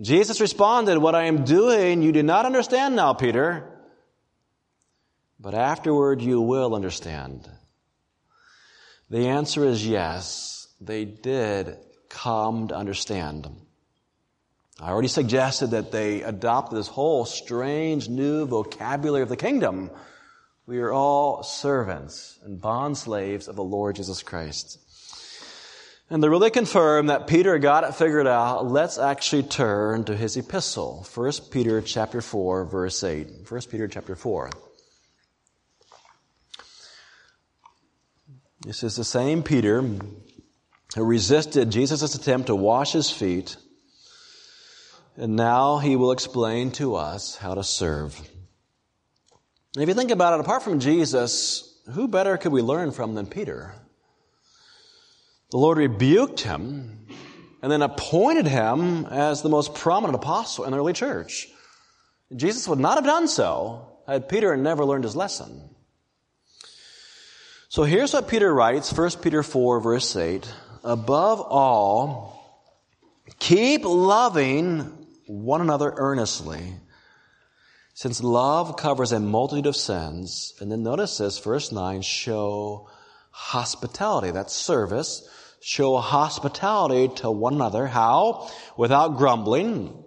Jesus 0.00 0.40
responded, 0.40 0.98
What 0.98 1.14
I 1.14 1.24
am 1.24 1.44
doing, 1.44 2.02
you 2.02 2.12
do 2.12 2.22
not 2.22 2.46
understand 2.46 2.96
now, 2.96 3.12
Peter. 3.12 3.70
But 5.38 5.54
afterward, 5.54 6.22
you 6.22 6.40
will 6.40 6.74
understand. 6.74 7.48
The 9.10 9.28
answer 9.28 9.64
is 9.64 9.86
yes. 9.86 10.68
They 10.80 11.04
did 11.04 11.76
come 12.08 12.68
to 12.68 12.76
understand. 12.76 13.48
I 14.80 14.90
already 14.90 15.08
suggested 15.08 15.68
that 15.70 15.92
they 15.92 16.22
adopted 16.22 16.76
this 16.76 16.88
whole 16.88 17.24
strange 17.24 18.08
new 18.08 18.46
vocabulary 18.46 19.22
of 19.22 19.28
the 19.28 19.36
kingdom 19.36 19.90
we 20.66 20.78
are 20.78 20.92
all 20.92 21.44
servants 21.44 22.38
and 22.44 22.60
bond 22.60 22.98
slaves 22.98 23.46
of 23.46 23.54
the 23.54 23.62
Lord 23.62 23.96
Jesus 23.96 24.22
Christ. 24.22 24.80
And 26.10 26.22
to 26.22 26.30
really 26.30 26.50
confirm 26.50 27.06
that 27.06 27.26
Peter 27.26 27.58
got 27.58 27.84
it 27.84 27.94
figured 27.94 28.26
out, 28.26 28.66
let's 28.66 28.98
actually 28.98 29.44
turn 29.44 30.04
to 30.04 30.16
his 30.16 30.36
epistle. 30.36 31.06
1 31.14 31.32
Peter 31.50 31.80
chapter 31.80 32.20
4, 32.20 32.64
verse 32.64 33.02
8. 33.02 33.28
1 33.48 33.60
Peter 33.70 33.88
chapter 33.88 34.14
4. 34.14 34.50
This 38.60 38.82
is 38.82 38.96
the 38.96 39.04
same 39.04 39.42
Peter 39.42 39.82
who 40.94 41.04
resisted 41.04 41.70
Jesus' 41.70 42.14
attempt 42.14 42.48
to 42.48 42.56
wash 42.56 42.92
his 42.92 43.10
feet, 43.10 43.56
and 45.16 45.36
now 45.36 45.78
he 45.78 45.94
will 45.94 46.10
explain 46.10 46.72
to 46.72 46.96
us 46.96 47.36
how 47.36 47.54
to 47.54 47.62
serve. 47.62 48.20
And 49.76 49.82
if 49.82 49.90
you 49.90 49.94
think 49.94 50.10
about 50.10 50.32
it, 50.32 50.40
apart 50.40 50.62
from 50.62 50.80
Jesus, 50.80 51.78
who 51.92 52.08
better 52.08 52.38
could 52.38 52.50
we 52.50 52.62
learn 52.62 52.92
from 52.92 53.14
than 53.14 53.26
Peter? 53.26 53.74
The 55.50 55.58
Lord 55.58 55.76
rebuked 55.76 56.40
him 56.40 57.06
and 57.60 57.70
then 57.70 57.82
appointed 57.82 58.46
him 58.46 59.04
as 59.04 59.42
the 59.42 59.50
most 59.50 59.74
prominent 59.74 60.14
apostle 60.14 60.64
in 60.64 60.70
the 60.70 60.78
early 60.78 60.94
church. 60.94 61.48
Jesus 62.34 62.66
would 62.66 62.78
not 62.78 62.96
have 62.96 63.04
done 63.04 63.28
so 63.28 63.98
had 64.06 64.30
Peter 64.30 64.56
never 64.56 64.82
learned 64.82 65.04
his 65.04 65.14
lesson. 65.14 65.68
So 67.68 67.82
here's 67.82 68.14
what 68.14 68.28
Peter 68.28 68.54
writes, 68.54 68.90
1 68.90 69.10
Peter 69.20 69.42
4 69.42 69.80
verse 69.80 70.16
8. 70.16 70.50
Above 70.84 71.42
all, 71.42 72.64
keep 73.38 73.84
loving 73.84 75.06
one 75.26 75.60
another 75.60 75.92
earnestly 75.98 76.76
since 77.96 78.22
love 78.22 78.76
covers 78.76 79.12
a 79.12 79.18
multitude 79.18 79.64
of 79.64 79.74
sins, 79.74 80.52
and 80.60 80.70
then 80.70 80.82
notice 80.82 81.16
this, 81.16 81.38
verse 81.38 81.72
9, 81.72 82.02
show 82.02 82.90
hospitality. 83.30 84.32
That's 84.32 84.52
service. 84.52 85.26
show 85.62 85.96
hospitality 85.96 87.08
to 87.22 87.30
one 87.30 87.54
another. 87.54 87.86
How? 87.86 88.50
Without 88.76 89.16
grumbling. 89.16 90.04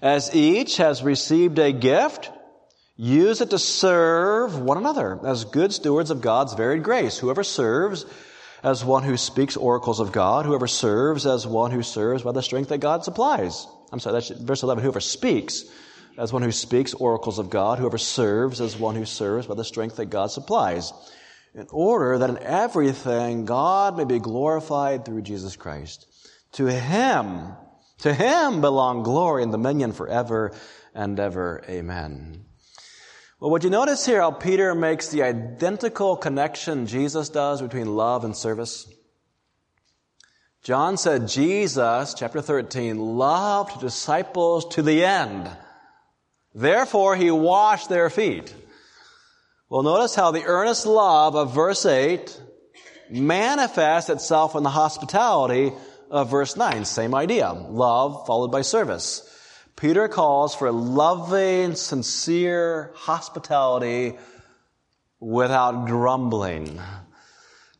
As 0.00 0.32
each 0.32 0.76
has 0.76 1.02
received 1.02 1.58
a 1.58 1.72
gift, 1.72 2.30
use 2.94 3.40
it 3.40 3.50
to 3.50 3.58
serve 3.58 4.56
one 4.56 4.78
another 4.78 5.18
as 5.26 5.44
good 5.44 5.72
stewards 5.72 6.12
of 6.12 6.20
God's 6.20 6.54
varied 6.54 6.84
grace. 6.84 7.18
Whoever 7.18 7.42
serves 7.42 8.06
as 8.62 8.84
one 8.84 9.02
who 9.02 9.16
speaks 9.16 9.56
oracles 9.56 9.98
of 9.98 10.12
God, 10.12 10.46
whoever 10.46 10.68
serves 10.68 11.26
as 11.26 11.48
one 11.48 11.72
who 11.72 11.82
serves 11.82 12.22
by 12.22 12.30
the 12.30 12.42
strength 12.42 12.68
that 12.68 12.78
God 12.78 13.02
supplies. 13.02 13.66
I'm 13.90 13.98
sorry, 13.98 14.20
that's 14.20 14.28
verse 14.28 14.62
11. 14.62 14.84
Whoever 14.84 15.00
speaks 15.00 15.64
as 16.16 16.32
one 16.32 16.42
who 16.42 16.52
speaks 16.52 16.94
oracles 16.94 17.38
of 17.38 17.50
God, 17.50 17.78
whoever 17.78 17.98
serves 17.98 18.60
as 18.60 18.76
one 18.76 18.94
who 18.94 19.04
serves 19.04 19.46
by 19.46 19.54
the 19.54 19.64
strength 19.64 19.96
that 19.96 20.06
God 20.06 20.30
supplies 20.30 20.92
in 21.54 21.66
order 21.70 22.18
that 22.18 22.30
in 22.30 22.38
everything 22.38 23.44
God 23.44 23.96
may 23.96 24.04
be 24.04 24.18
glorified 24.18 25.04
through 25.04 25.22
Jesus 25.22 25.56
Christ. 25.56 26.06
To 26.52 26.66
Him, 26.66 27.52
to 27.98 28.12
Him 28.12 28.60
belong 28.60 29.02
glory 29.02 29.42
and 29.42 29.52
dominion 29.52 29.92
forever 29.92 30.52
and 30.94 31.18
ever. 31.18 31.64
Amen. 31.68 32.44
Well, 33.40 33.50
what 33.50 33.64
you 33.64 33.70
notice 33.70 34.06
here 34.06 34.20
how 34.20 34.30
Peter 34.30 34.74
makes 34.74 35.08
the 35.08 35.22
identical 35.22 36.16
connection 36.16 36.86
Jesus 36.86 37.28
does 37.28 37.60
between 37.60 37.94
love 37.94 38.24
and 38.24 38.36
service? 38.36 38.88
John 40.62 40.96
said 40.96 41.28
Jesus, 41.28 42.14
chapter 42.14 42.40
13, 42.40 42.98
loved 42.98 43.80
disciples 43.80 44.66
to 44.76 44.82
the 44.82 45.04
end. 45.04 45.50
Therefore, 46.54 47.16
he 47.16 47.30
washed 47.30 47.88
their 47.88 48.08
feet. 48.10 48.54
Well, 49.68 49.82
notice 49.82 50.14
how 50.14 50.30
the 50.30 50.44
earnest 50.44 50.86
love 50.86 51.34
of 51.34 51.54
verse 51.54 51.84
8 51.84 52.40
manifests 53.10 54.10
itself 54.10 54.54
in 54.54 54.62
the 54.62 54.70
hospitality 54.70 55.72
of 56.10 56.30
verse 56.30 56.56
9. 56.56 56.84
Same 56.84 57.14
idea. 57.14 57.50
Love 57.52 58.26
followed 58.26 58.52
by 58.52 58.62
service. 58.62 59.28
Peter 59.76 60.06
calls 60.06 60.54
for 60.54 60.70
loving, 60.70 61.74
sincere 61.74 62.92
hospitality 62.94 64.16
without 65.18 65.86
grumbling. 65.86 66.80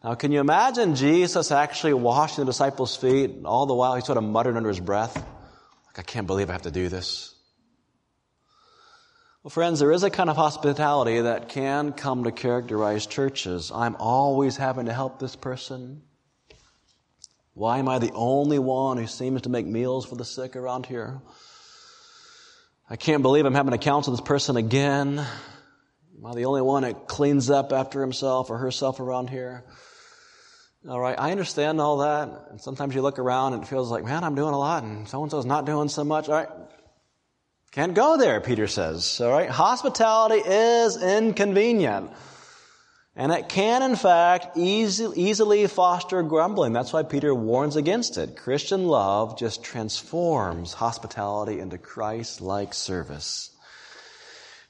Now, 0.02 0.14
can 0.14 0.32
you 0.32 0.40
imagine 0.40 0.96
Jesus 0.96 1.52
actually 1.52 1.94
washing 1.94 2.44
the 2.44 2.50
disciples' 2.50 2.96
feet? 2.96 3.44
All 3.44 3.66
the 3.66 3.74
while 3.74 3.94
he 3.94 4.02
sort 4.02 4.18
of 4.18 4.24
muttered 4.24 4.56
under 4.56 4.68
his 4.68 4.80
breath, 4.80 5.14
like, 5.14 5.98
I 5.98 6.02
can't 6.02 6.26
believe 6.26 6.50
I 6.50 6.52
have 6.52 6.62
to 6.62 6.70
do 6.70 6.88
this. 6.88 7.33
Well, 9.44 9.50
friends, 9.50 9.78
there 9.78 9.92
is 9.92 10.02
a 10.04 10.08
kind 10.08 10.30
of 10.30 10.36
hospitality 10.36 11.20
that 11.20 11.50
can 11.50 11.92
come 11.92 12.24
to 12.24 12.32
characterize 12.32 13.04
churches. 13.04 13.70
I'm 13.70 13.94
always 13.96 14.56
having 14.56 14.86
to 14.86 14.94
help 14.94 15.18
this 15.18 15.36
person. 15.36 16.00
Why 17.52 17.76
am 17.76 17.86
I 17.86 17.98
the 17.98 18.12
only 18.14 18.58
one 18.58 18.96
who 18.96 19.06
seems 19.06 19.42
to 19.42 19.50
make 19.50 19.66
meals 19.66 20.06
for 20.06 20.14
the 20.14 20.24
sick 20.24 20.56
around 20.56 20.86
here? 20.86 21.20
I 22.88 22.96
can't 22.96 23.20
believe 23.20 23.44
I'm 23.44 23.54
having 23.54 23.72
to 23.72 23.78
counsel 23.78 24.14
this 24.14 24.22
person 24.22 24.56
again. 24.56 25.18
Am 25.18 26.24
I 26.24 26.34
the 26.34 26.46
only 26.46 26.62
one 26.62 26.84
that 26.84 27.06
cleans 27.06 27.50
up 27.50 27.70
after 27.70 28.00
himself 28.00 28.48
or 28.48 28.56
herself 28.56 28.98
around 28.98 29.28
here? 29.28 29.62
All 30.88 30.98
right, 30.98 31.20
I 31.20 31.32
understand 31.32 31.82
all 31.82 31.98
that. 31.98 32.30
And 32.50 32.62
sometimes 32.62 32.94
you 32.94 33.02
look 33.02 33.18
around 33.18 33.52
and 33.52 33.62
it 33.62 33.66
feels 33.66 33.90
like, 33.90 34.04
man, 34.04 34.24
I'm 34.24 34.36
doing 34.36 34.54
a 34.54 34.58
lot 34.58 34.84
and 34.84 35.06
so 35.06 35.22
and 35.22 35.30
so's 35.30 35.44
not 35.44 35.66
doing 35.66 35.90
so 35.90 36.02
much. 36.02 36.30
All 36.30 36.34
right, 36.34 36.48
can't 37.74 37.94
go 37.94 38.16
there, 38.16 38.40
Peter 38.40 38.68
says. 38.68 39.20
All 39.20 39.32
right. 39.32 39.50
Hospitality 39.50 40.40
is 40.46 41.02
inconvenient. 41.02 42.12
And 43.16 43.32
it 43.32 43.48
can, 43.48 43.82
in 43.82 43.96
fact, 43.96 44.56
easy, 44.56 45.08
easily 45.16 45.66
foster 45.66 46.22
grumbling. 46.22 46.72
That's 46.72 46.92
why 46.92 47.02
Peter 47.02 47.34
warns 47.34 47.74
against 47.74 48.16
it. 48.16 48.36
Christian 48.36 48.86
love 48.86 49.36
just 49.36 49.64
transforms 49.64 50.72
hospitality 50.72 51.58
into 51.58 51.76
Christ-like 51.76 52.74
service. 52.74 53.50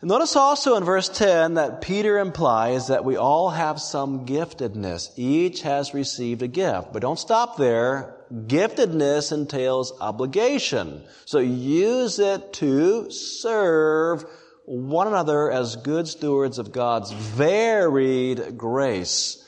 Notice 0.00 0.34
also 0.34 0.76
in 0.76 0.84
verse 0.84 1.10
10 1.10 1.54
that 1.54 1.82
Peter 1.82 2.18
implies 2.18 2.88
that 2.88 3.04
we 3.04 3.16
all 3.16 3.50
have 3.50 3.80
some 3.80 4.24
giftedness. 4.24 5.10
Each 5.16 5.60
has 5.60 5.92
received 5.92 6.40
a 6.40 6.48
gift. 6.48 6.92
But 6.92 7.02
don't 7.02 7.18
stop 7.18 7.58
there. 7.58 8.14
Giftedness 8.32 9.32
entails 9.32 9.92
obligation. 10.00 11.02
So 11.24 11.38
use 11.38 12.18
it 12.18 12.52
to 12.54 13.10
serve 13.10 14.24
one 14.66 15.06
another 15.06 15.50
as 15.50 15.76
good 15.76 16.08
stewards 16.08 16.58
of 16.58 16.72
God's 16.72 17.12
varied 17.12 18.56
grace. 18.56 19.40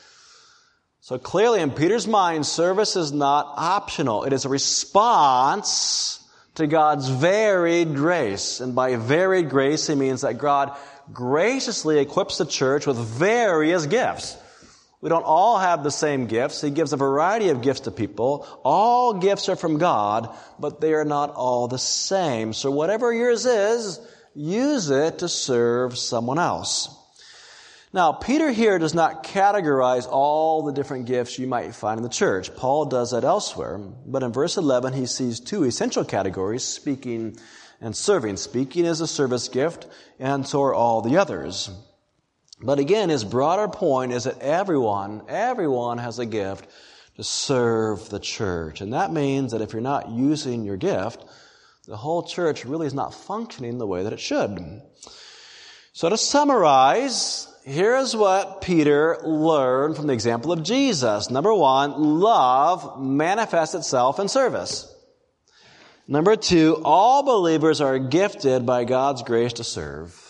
So 1.01 1.17
clearly 1.17 1.61
in 1.61 1.71
Peter's 1.71 2.07
mind, 2.07 2.45
service 2.45 2.95
is 2.95 3.11
not 3.11 3.53
optional. 3.57 4.25
It 4.25 4.33
is 4.33 4.45
a 4.45 4.49
response 4.49 6.23
to 6.55 6.67
God's 6.67 7.07
varied 7.07 7.95
grace. 7.95 8.59
And 8.59 8.75
by 8.75 8.95
varied 8.95 9.49
grace, 9.49 9.87
he 9.87 9.95
means 9.95 10.21
that 10.21 10.37
God 10.37 10.77
graciously 11.13 11.99
equips 11.99 12.37
the 12.37 12.45
church 12.45 12.85
with 12.85 12.97
various 12.97 13.85
gifts. 13.85 14.37
We 14.99 15.09
don't 15.09 15.23
all 15.23 15.59
have 15.59 15.83
the 15.83 15.91
same 15.91 16.25
gifts. 16.25 16.61
He 16.61 16.71
gives 16.71 16.91
a 16.91 16.97
variety 16.97 17.49
of 17.49 17.61
gifts 17.61 17.81
to 17.81 17.91
people. 17.91 18.47
All 18.63 19.13
gifts 19.13 19.47
are 19.47 19.55
from 19.55 19.77
God, 19.77 20.35
but 20.59 20.81
they 20.81 20.93
are 20.93 21.05
not 21.05 21.35
all 21.35 21.67
the 21.67 21.77
same. 21.77 22.51
So 22.53 22.71
whatever 22.71 23.13
yours 23.13 23.45
is, 23.45 23.99
use 24.33 24.89
it 24.89 25.19
to 25.19 25.29
serve 25.29 25.97
someone 25.97 26.39
else. 26.39 26.93
Now, 27.93 28.11
Peter 28.11 28.51
here 28.51 28.79
does 28.79 28.93
not 28.93 29.23
categorize 29.23 30.07
all 30.09 30.63
the 30.63 30.73
different 30.73 31.05
gifts 31.05 31.39
you 31.39 31.47
might 31.47 31.73
find 31.73 31.99
in 31.99 32.03
the 32.03 32.09
church. 32.09 32.55
Paul 32.55 32.85
does 32.85 33.11
that 33.11 33.23
elsewhere. 33.23 33.77
But 33.77 34.23
in 34.23 34.33
verse 34.33 34.57
11, 34.57 34.93
he 34.93 35.05
sees 35.05 35.39
two 35.39 35.63
essential 35.63 36.03
categories, 36.05 36.63
speaking 36.63 37.37
and 37.79 37.95
serving. 37.95 38.37
Speaking 38.37 38.85
is 38.85 38.99
a 38.99 39.07
service 39.07 39.47
gift, 39.47 39.87
and 40.19 40.45
so 40.45 40.63
are 40.63 40.73
all 40.73 41.01
the 41.01 41.17
others. 41.17 41.69
But 42.61 42.79
again, 42.79 43.09
his 43.09 43.23
broader 43.23 43.67
point 43.67 44.11
is 44.11 44.23
that 44.23 44.39
everyone, 44.39 45.23
everyone 45.27 45.99
has 45.99 46.19
a 46.19 46.25
gift 46.25 46.67
to 47.15 47.23
serve 47.23 48.09
the 48.09 48.19
church. 48.19 48.81
And 48.81 48.93
that 48.93 49.11
means 49.11 49.51
that 49.51 49.61
if 49.61 49.73
you're 49.73 49.81
not 49.81 50.09
using 50.09 50.63
your 50.65 50.77
gift, 50.77 51.23
the 51.87 51.97
whole 51.97 52.23
church 52.23 52.65
really 52.65 52.87
is 52.87 52.93
not 52.93 53.13
functioning 53.13 53.77
the 53.77 53.87
way 53.87 54.03
that 54.03 54.13
it 54.13 54.19
should. 54.19 54.81
So 55.93 56.09
to 56.09 56.17
summarize, 56.17 57.47
Here's 57.67 58.15
what 58.15 58.61
Peter 58.61 59.17
learned 59.25 59.97
from 59.97 60.07
the 60.07 60.13
example 60.13 60.53
of 60.53 60.63
Jesus. 60.63 61.29
Number 61.29 61.53
one, 61.53 61.91
love 62.21 62.97
manifests 62.97 63.75
itself 63.75 64.21
in 64.21 64.29
service. 64.29 64.89
Number 66.07 66.37
two, 66.37 66.81
all 66.85 67.23
believers 67.23 67.81
are 67.81 67.99
gifted 67.99 68.65
by 68.65 68.85
God's 68.85 69.21
grace 69.21 69.51
to 69.53 69.65
serve. 69.65 70.26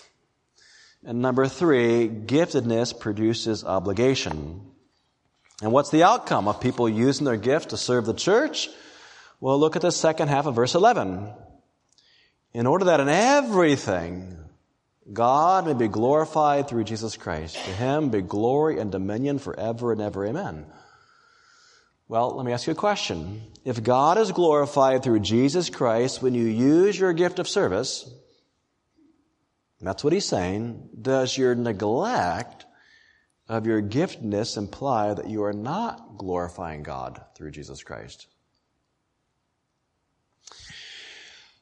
And 1.06 1.22
number 1.22 1.48
three, 1.48 2.10
giftedness 2.10 3.00
produces 3.00 3.64
obligation. 3.64 4.62
And 5.62 5.72
what's 5.72 5.90
the 5.90 6.04
outcome 6.04 6.48
of 6.48 6.62
people 6.62 6.90
using 6.90 7.26
their 7.26 7.38
gift 7.38 7.70
to 7.70 7.78
serve 7.78 8.06
the 8.06 8.14
church? 8.14 8.70
Well, 9.40 9.60
look 9.60 9.76
at 9.76 9.82
the 9.82 9.92
second 9.92 10.28
half 10.28 10.46
of 10.46 10.56
verse 10.56 10.76
11. 10.76 11.30
In 12.54 12.68
order 12.68 12.86
that 12.86 13.00
in 13.00 13.10
everything 13.10 14.38
God 15.12 15.66
may 15.66 15.74
be 15.74 15.88
glorified 15.88 16.68
through 16.68 16.84
Jesus 16.84 17.16
Christ. 17.16 17.56
To 17.56 17.72
him 17.72 18.10
be 18.10 18.22
glory 18.22 18.80
and 18.80 18.92
dominion 18.92 19.40
forever 19.40 19.92
and 19.94 20.02
ever. 20.02 20.26
Amen. 20.26 20.66
Well, 22.10 22.36
let 22.36 22.46
me 22.46 22.52
ask 22.52 22.68
you 22.68 22.74
a 22.74 22.76
question. 22.76 23.42
If 23.64 23.84
God 23.84 24.18
is 24.18 24.32
glorified 24.32 25.04
through 25.04 25.20
Jesus 25.22 25.70
Christ 25.70 26.22
when 26.22 26.34
you 26.34 26.46
use 26.46 27.00
your 27.00 27.14
gift 27.14 27.40
of 27.40 27.48
service, 27.48 28.10
that's 29.82 30.04
what 30.04 30.14
he's 30.14 30.26
saying, 30.26 30.90
does 31.00 31.38
your 31.38 31.54
neglect 31.54 32.66
of 33.48 33.68
your 33.68 33.82
giftedness 33.82 34.58
imply 34.58 35.14
that 35.14 35.30
you 35.30 35.44
are 35.44 35.54
not 35.54 36.18
glorifying 36.18 36.84
God 36.84 37.22
through 37.36 37.52
Jesus 37.52 37.84
Christ? 37.84 38.28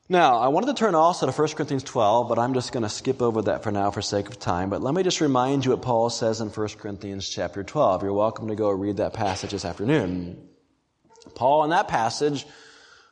Now, 0.07 0.37
I 0.37 0.49
wanted 0.49 0.67
to 0.67 0.75
turn 0.75 0.93
also 0.93 1.25
to 1.25 1.31
1 1.31 1.47
Corinthians 1.53 1.83
12, 1.83 2.29
but 2.29 2.37
I'm 2.37 2.53
just 2.53 2.71
going 2.71 2.83
to 2.83 2.89
skip 2.89 3.23
over 3.23 3.41
that 3.43 3.63
for 3.63 3.71
now 3.71 3.89
for 3.89 4.03
sake 4.03 4.29
of 4.29 4.39
time. 4.39 4.69
But 4.69 4.83
let 4.83 4.93
me 4.93 5.01
just 5.01 5.19
remind 5.19 5.65
you 5.65 5.71
what 5.71 5.81
Paul 5.81 6.11
says 6.11 6.41
in 6.41 6.49
1 6.49 6.67
Corinthians 6.77 7.27
chapter 7.27 7.63
12. 7.63 8.03
You're 8.03 8.13
welcome 8.13 8.47
to 8.49 8.55
go 8.55 8.69
read 8.69 8.97
that 8.97 9.13
passage 9.13 9.49
this 9.49 9.65
afternoon. 9.65 10.47
Paul 11.33 11.63
in 11.63 11.71
that 11.71 11.87
passage 11.87 12.45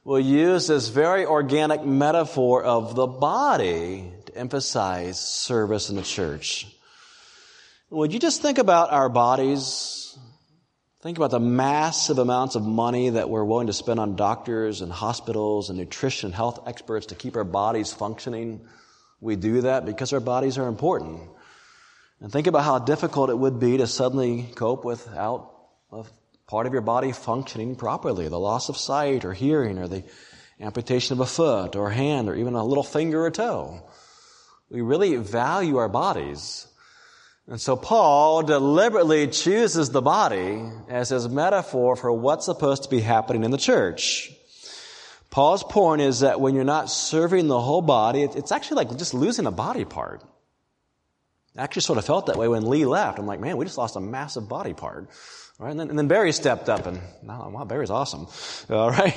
will 0.04 0.20
use 0.20 0.68
this 0.68 0.90
very 0.90 1.26
organic 1.26 1.84
metaphor 1.84 2.64
of 2.64 2.94
the 2.94 3.08
body 3.08 4.12
emphasize 4.36 5.20
service 5.20 5.90
in 5.90 5.96
the 5.96 6.04
church. 6.04 6.68
Would 7.90 8.14
you 8.14 8.20
just 8.20 8.42
think 8.42 8.58
about 8.58 8.92
our 8.92 9.10
bodies 9.10 10.04
Think 11.04 11.18
about 11.18 11.32
the 11.32 11.40
massive 11.42 12.18
amounts 12.18 12.56
of 12.56 12.64
money 12.64 13.10
that 13.10 13.30
we're 13.30 13.44
willing 13.44 13.68
to 13.68 13.74
spend 13.74 14.00
on 14.00 14.16
doctors 14.16 14.80
and 14.80 14.90
hospitals 14.90 15.70
and 15.70 15.78
nutrition 15.78 16.32
health 16.32 16.66
experts 16.66 17.08
to 17.08 17.16
keep 17.16 17.36
our 17.36 17.44
bodies 17.44 17.92
functioning. 17.92 18.62
We 19.20 19.36
do 19.36 19.60
that 19.64 19.86
because 19.86 20.14
our 20.14 20.22
bodies 20.22 20.58
are 20.58 20.66
important. 20.70 21.20
And 22.22 22.32
think 22.32 22.48
about 22.48 22.64
how 22.64 22.80
difficult 22.80 23.30
it 23.30 23.38
would 23.38 23.60
be 23.60 23.80
to 23.80 23.86
suddenly 23.86 24.44
cope 24.56 24.86
without 24.86 25.52
a 25.92 26.06
part 26.48 26.68
of 26.68 26.72
your 26.72 26.82
body 26.82 27.12
functioning 27.12 27.76
properly, 27.76 28.30
the 28.30 28.40
loss 28.40 28.70
of 28.70 28.78
sight 28.78 29.26
or 29.26 29.34
hearing 29.34 29.80
or 29.80 29.90
the 29.90 30.06
amputation 30.62 31.12
of 31.12 31.20
a 31.20 31.26
foot 31.26 31.76
or 31.76 31.90
a 31.90 31.94
hand 31.94 32.30
or 32.30 32.36
even 32.36 32.54
a 32.54 32.64
little 32.64 32.82
finger 32.82 33.26
or 33.26 33.32
toe. 33.32 33.84
We 34.74 34.82
really 34.82 35.16
value 35.18 35.78
our 35.78 35.88
bodies. 35.88 36.68
And 37.48 37.62
so 37.62 37.76
Paul 37.76 38.42
deliberately 38.42 39.28
chooses 39.28 39.92
the 39.92 40.02
body 40.02 40.64
as 40.90 41.10
his 41.10 41.30
metaphor 41.30 41.96
for 41.96 42.12
what's 42.12 42.46
supposed 42.46 42.84
to 42.84 42.90
be 42.90 43.00
happening 43.00 43.44
in 43.44 43.52
the 43.52 43.58
church. 43.58 44.32
Paul's 45.30 45.64
point 45.64 46.02
is 46.02 46.22
that 46.22 46.42
when 46.42 46.56
you're 46.56 46.64
not 46.64 46.90
serving 46.90 47.48
the 47.48 47.62
whole 47.62 47.84
body, 47.84 48.24
it's 48.24 48.52
actually 48.52 48.78
like 48.78 48.98
just 48.98 49.14
losing 49.14 49.46
a 49.46 49.52
body 49.52 49.86
part. 49.86 50.24
I 51.56 51.62
actually 51.62 51.84
sort 51.84 52.00
of 52.00 52.06
felt 52.06 52.26
that 52.26 52.38
way 52.38 52.48
when 52.48 52.68
Lee 52.68 52.86
left. 52.86 53.20
I'm 53.20 53.28
like, 53.28 53.40
man, 53.40 53.58
we 53.58 53.66
just 53.66 53.78
lost 53.78 53.96
a 53.96 54.02
massive 54.02 54.50
body 54.50 54.74
part. 54.74 55.08
Right? 55.60 55.70
And 55.70 55.80
then, 55.80 55.90
and 55.90 56.00
then 56.00 56.08
Barry 56.08 56.32
stepped 56.32 56.68
up 56.68 56.88
and, 56.88 57.00
wow, 57.22 57.64
Barry's 57.66 57.92
awesome. 57.92 58.26
All 58.72 58.90
right? 58.90 59.16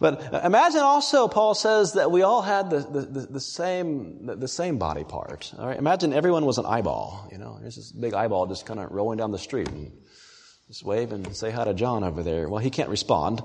But 0.00 0.44
imagine 0.44 0.80
also, 0.80 1.28
Paul 1.28 1.54
says 1.54 1.94
that 1.94 2.10
we 2.10 2.22
all 2.22 2.42
had 2.42 2.70
the, 2.70 2.80
the, 2.80 3.26
the, 3.30 3.40
same, 3.40 4.26
the, 4.26 4.36
the, 4.36 4.48
same 4.48 4.78
body 4.78 5.04
part. 5.04 5.52
All 5.58 5.66
right? 5.66 5.78
Imagine 5.78 6.12
everyone 6.12 6.44
was 6.46 6.58
an 6.58 6.66
eyeball. 6.66 7.28
You 7.30 7.38
know, 7.38 7.58
there's 7.60 7.76
this 7.76 7.92
big 7.92 8.14
eyeball 8.14 8.46
just 8.46 8.66
kind 8.66 8.80
of 8.80 8.90
rolling 8.90 9.18
down 9.18 9.30
the 9.30 9.38
street. 9.38 9.68
And 9.68 9.92
just 10.68 10.82
wave 10.82 11.12
and 11.12 11.36
say 11.36 11.50
hi 11.50 11.64
to 11.64 11.74
John 11.74 12.04
over 12.04 12.22
there. 12.22 12.48
Well, 12.48 12.58
he 12.58 12.70
can't 12.70 12.88
respond, 12.88 13.42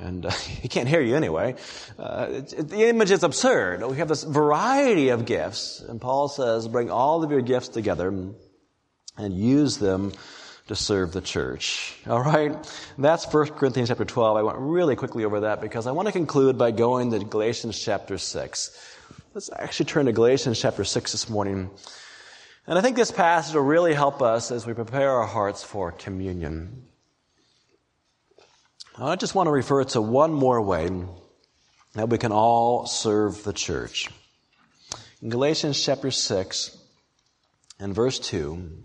and 0.00 0.24
uh, 0.24 0.30
he 0.62 0.68
can't 0.68 0.88
hear 0.88 1.00
you 1.00 1.16
anyway. 1.16 1.56
Uh, 1.98 2.28
it, 2.30 2.52
it, 2.52 2.68
the 2.68 2.88
image 2.88 3.10
is 3.10 3.24
absurd. 3.24 3.84
We 3.84 3.96
have 3.96 4.08
this 4.08 4.22
variety 4.22 5.08
of 5.08 5.26
gifts, 5.26 5.80
and 5.80 6.00
Paul 6.00 6.28
says, 6.28 6.68
bring 6.68 6.90
all 6.90 7.24
of 7.24 7.30
your 7.30 7.40
gifts 7.40 7.68
together 7.68 8.08
and 9.18 9.36
use 9.36 9.78
them 9.78 10.12
to 10.68 10.76
serve 10.76 11.12
the 11.12 11.20
church. 11.20 11.96
All 12.06 12.22
right? 12.22 12.56
That's 12.96 13.30
1 13.32 13.48
Corinthians 13.48 13.88
chapter 13.88 14.04
12. 14.04 14.36
I 14.36 14.42
went 14.42 14.58
really 14.58 14.96
quickly 14.96 15.24
over 15.24 15.40
that 15.40 15.60
because 15.60 15.86
I 15.86 15.92
want 15.92 16.06
to 16.06 16.12
conclude 16.12 16.56
by 16.56 16.70
going 16.70 17.10
to 17.10 17.18
Galatians 17.18 17.78
chapter 17.78 18.18
6. 18.18 18.96
Let's 19.34 19.50
actually 19.58 19.86
turn 19.86 20.06
to 20.06 20.12
Galatians 20.12 20.60
chapter 20.60 20.84
6 20.84 21.12
this 21.12 21.28
morning. 21.28 21.70
And 22.66 22.78
I 22.78 22.82
think 22.82 22.96
this 22.96 23.10
passage 23.10 23.54
will 23.54 23.62
really 23.62 23.94
help 23.94 24.22
us 24.22 24.50
as 24.50 24.66
we 24.66 24.72
prepare 24.72 25.10
our 25.10 25.26
hearts 25.26 25.64
for 25.64 25.90
communion. 25.90 26.86
I 28.96 29.16
just 29.16 29.34
want 29.34 29.46
to 29.48 29.52
refer 29.52 29.82
to 29.84 30.00
one 30.00 30.32
more 30.32 30.60
way 30.60 30.90
that 31.94 32.08
we 32.08 32.18
can 32.18 32.30
all 32.30 32.86
serve 32.86 33.42
the 33.42 33.52
church. 33.52 34.08
In 35.20 35.28
Galatians 35.28 35.82
chapter 35.82 36.10
6 36.10 36.76
and 37.80 37.94
verse 37.94 38.18
2, 38.18 38.84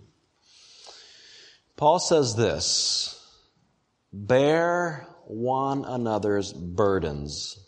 Paul 1.78 2.00
says 2.00 2.36
this 2.36 3.14
Bear 4.12 5.08
one 5.28 5.86
another's 5.86 6.52
burdens 6.52 7.60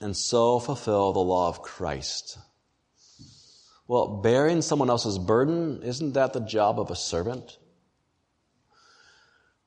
and 0.00 0.16
so 0.16 0.58
fulfill 0.58 1.12
the 1.12 1.20
law 1.20 1.48
of 1.48 1.60
Christ. 1.60 2.38
Well, 3.86 4.20
bearing 4.22 4.62
someone 4.62 4.88
else's 4.88 5.18
burden, 5.18 5.82
isn't 5.82 6.14
that 6.14 6.32
the 6.32 6.40
job 6.40 6.80
of 6.80 6.90
a 6.90 6.96
servant? 6.96 7.58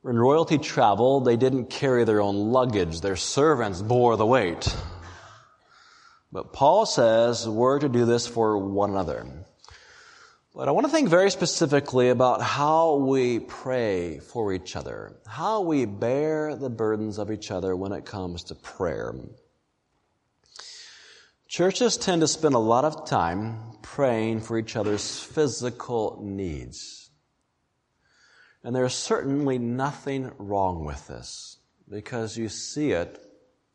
When 0.02 0.18
royalty 0.18 0.58
traveled, 0.58 1.26
they 1.26 1.38
didn't 1.38 1.70
carry 1.70 2.06
their 2.06 2.22
own 2.22 2.52
luggage. 2.52 3.02
Their 3.02 3.16
servants 3.16 3.82
bore 3.82 4.18
the 4.18 4.26
weight. 4.26 4.76
But 6.32 6.52
Paul 6.52 6.86
says 6.86 7.48
we're 7.48 7.80
to 7.80 7.90
do 7.90 8.06
this 8.06 8.26
for 8.26 8.58
one 8.58 8.90
another. 8.90 9.43
But 10.56 10.68
I 10.68 10.72
want 10.72 10.86
to 10.86 10.92
think 10.92 11.10
very 11.10 11.32
specifically 11.32 12.10
about 12.10 12.40
how 12.42 12.98
we 12.98 13.40
pray 13.40 14.20
for 14.20 14.54
each 14.54 14.76
other, 14.76 15.18
how 15.26 15.62
we 15.62 15.86
bear 15.86 16.56
the 16.56 16.70
burdens 16.70 17.18
of 17.18 17.32
each 17.32 17.50
other 17.50 17.76
when 17.76 17.92
it 17.92 18.06
comes 18.06 18.44
to 18.46 18.56
prayer. 18.56 19.16
Churches 21.48 21.98
tend 21.98 22.22
to 22.22 22.28
spend 22.28 22.54
a 22.54 22.60
lot 22.60 22.86
of 22.86 23.08
time 23.08 23.78
praying 23.82 24.42
for 24.42 24.60
each 24.60 24.76
other's 24.76 25.20
physical 25.20 26.20
needs. 26.24 27.10
And 28.64 28.76
there's 28.76 28.94
certainly 28.94 29.58
nothing 29.58 30.32
wrong 30.38 30.86
with 30.86 31.08
this 31.08 31.58
because 31.90 32.38
you 32.38 32.48
see 32.48 32.92
it 32.92 33.20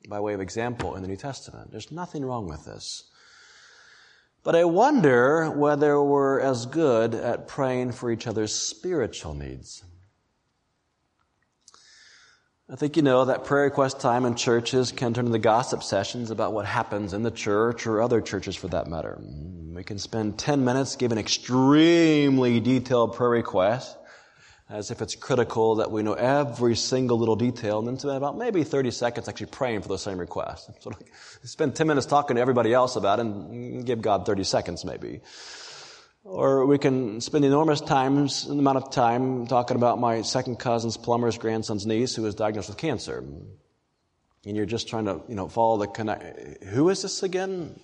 by 0.09 0.21
way 0.21 0.33
of 0.33 0.41
example 0.41 0.95
in 0.95 1.03
the 1.03 1.09
New 1.09 1.17
Testament. 1.17 1.73
There's 1.73 1.91
nothing 1.91 2.25
wrong 2.25 2.47
with 2.47 2.65
this. 2.65 3.11
But 4.45 4.55
I 4.55 4.65
wonder 4.65 5.51
whether 5.51 6.03
we're 6.03 6.41
as 6.41 6.67
good 6.67 7.15
at 7.15 7.49
praying 7.49 7.93
for 7.93 8.11
each 8.11 8.27
other's 8.27 8.55
spiritual 8.55 9.35
needs. 9.35 9.85
I 12.71 12.77
think 12.77 12.97
you 12.97 13.03
know 13.03 13.25
that 13.25 13.45
prayer 13.45 13.65
request 13.65 13.99
time 13.99 14.27
in 14.27 14.35
churches 14.35 14.93
can 14.93 15.15
turn 15.15 15.27
into 15.27 15.39
gossip 15.39 15.83
sessions 15.83 16.31
about 16.31 16.53
what 16.53 16.67
happens 16.67 17.15
in 17.15 17.23
the 17.23 17.31
church 17.31 17.87
or 17.87 18.03
other 18.03 18.21
churches 18.21 18.57
for 18.57 18.69
that 18.69 18.87
matter. 18.87 19.19
We 19.73 19.83
can 19.85 19.99
spend 19.99 20.39
10 20.39 20.65
minutes 20.65 20.95
giving 20.95 21.19
extremely 21.19 22.61
detailed 22.61 23.15
prayer 23.15 23.31
requests 23.31 23.97
as 24.71 24.91
if 24.91 25.01
it's 25.01 25.15
critical 25.15 25.77
that 25.77 25.91
we 25.91 26.03
know 26.03 26.13
every 26.13 26.77
single 26.77 27.19
little 27.19 27.37
detail, 27.37 27.79
and 27.79 27.89
then 27.89 27.99
spend 27.99 28.17
about 28.17 28.37
maybe 28.37 28.65
30 28.65 28.91
seconds 28.91 29.29
actually 29.29 29.47
praying 29.47 29.81
for 29.81 29.89
those 29.89 30.03
same 30.03 30.19
requests. 30.19 30.71
So 30.81 30.91
like, 30.91 31.13
spend 31.43 31.75
10 31.75 31.87
minutes 31.87 32.07
talking 32.07 32.37
to 32.37 32.43
everybody 32.43 32.75
else 32.75 32.97
about 32.97 33.19
it 33.19 33.23
and 33.23 33.87
give 33.87 34.03
God 34.03 34.27
30 34.27 34.45
seconds 34.45 34.85
maybe. 34.85 35.21
Or 36.25 36.67
we 36.67 36.77
can 36.77 37.23
spend 37.23 37.47
enormous 37.47 37.81
times, 37.81 38.45
an 38.45 38.59
amount 38.59 38.77
of 38.77 38.91
time 38.91 39.47
talking 39.47 39.77
about 39.77 39.99
my 39.99 40.21
second 40.21 40.59
cousin's 40.59 40.99
plumber's 40.99 41.39
grandson's 41.39 41.87
niece 41.87 42.15
who 42.15 42.23
was 42.23 42.35
diagnosed 42.35 42.69
with 42.69 42.77
cancer. 42.77 43.25
And 44.45 44.57
you're 44.57 44.67
just 44.67 44.89
trying 44.89 45.07
to, 45.07 45.23
you 45.29 45.35
know, 45.35 45.49
follow 45.49 45.79
the 45.79 45.87
connect. 45.87 46.65
Who 46.65 46.91
is 46.91 47.01
this 47.01 47.23
again? 47.23 47.81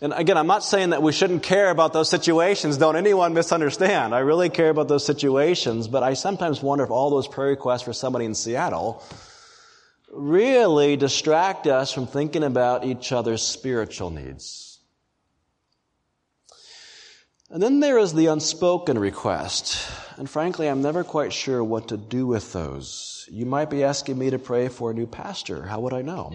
And 0.00 0.12
again, 0.12 0.36
I'm 0.36 0.46
not 0.46 0.62
saying 0.62 0.90
that 0.90 1.02
we 1.02 1.12
shouldn't 1.12 1.42
care 1.42 1.70
about 1.70 1.92
those 1.92 2.10
situations. 2.10 2.76
Don't 2.76 2.96
anyone 2.96 3.32
misunderstand. 3.32 4.14
I 4.14 4.18
really 4.18 4.50
care 4.50 4.70
about 4.70 4.88
those 4.88 5.06
situations, 5.06 5.88
but 5.88 6.02
I 6.02 6.14
sometimes 6.14 6.62
wonder 6.62 6.84
if 6.84 6.90
all 6.90 7.10
those 7.10 7.28
prayer 7.28 7.48
requests 7.48 7.82
for 7.82 7.92
somebody 7.92 8.24
in 8.24 8.34
Seattle 8.34 9.02
really 10.12 10.96
distract 10.96 11.66
us 11.66 11.92
from 11.92 12.06
thinking 12.06 12.44
about 12.44 12.84
each 12.84 13.12
other's 13.12 13.42
spiritual 13.42 14.10
needs. 14.10 14.80
And 17.48 17.62
then 17.62 17.80
there 17.80 17.98
is 17.98 18.12
the 18.12 18.26
unspoken 18.26 18.98
request. 18.98 19.88
And 20.16 20.28
frankly, 20.28 20.68
I'm 20.68 20.82
never 20.82 21.04
quite 21.04 21.32
sure 21.32 21.62
what 21.62 21.88
to 21.88 21.96
do 21.96 22.26
with 22.26 22.52
those. 22.52 23.28
You 23.30 23.46
might 23.46 23.70
be 23.70 23.84
asking 23.84 24.18
me 24.18 24.30
to 24.30 24.38
pray 24.38 24.68
for 24.68 24.90
a 24.90 24.94
new 24.94 25.06
pastor. 25.06 25.62
How 25.62 25.80
would 25.80 25.92
I 25.92 26.02
know? 26.02 26.32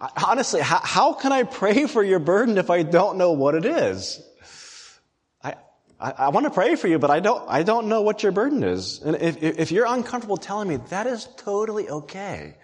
Honestly, 0.00 0.60
how, 0.60 0.80
how, 0.82 1.12
can 1.12 1.30
I 1.30 1.42
pray 1.42 1.86
for 1.86 2.02
your 2.02 2.20
burden 2.20 2.56
if 2.56 2.70
I 2.70 2.82
don't 2.82 3.18
know 3.18 3.32
what 3.32 3.54
it 3.54 3.66
is? 3.66 4.22
I, 5.42 5.56
I, 6.00 6.10
I, 6.12 6.28
want 6.30 6.44
to 6.44 6.50
pray 6.50 6.74
for 6.76 6.88
you, 6.88 6.98
but 6.98 7.10
I 7.10 7.20
don't, 7.20 7.46
I 7.46 7.62
don't 7.64 7.88
know 7.88 8.00
what 8.00 8.22
your 8.22 8.32
burden 8.32 8.62
is. 8.62 9.02
And 9.02 9.16
if, 9.16 9.42
if 9.42 9.70
you're 9.72 9.84
uncomfortable 9.86 10.38
telling 10.38 10.68
me, 10.68 10.76
that 10.88 11.06
is 11.06 11.28
totally 11.36 11.90
okay. 11.90 12.56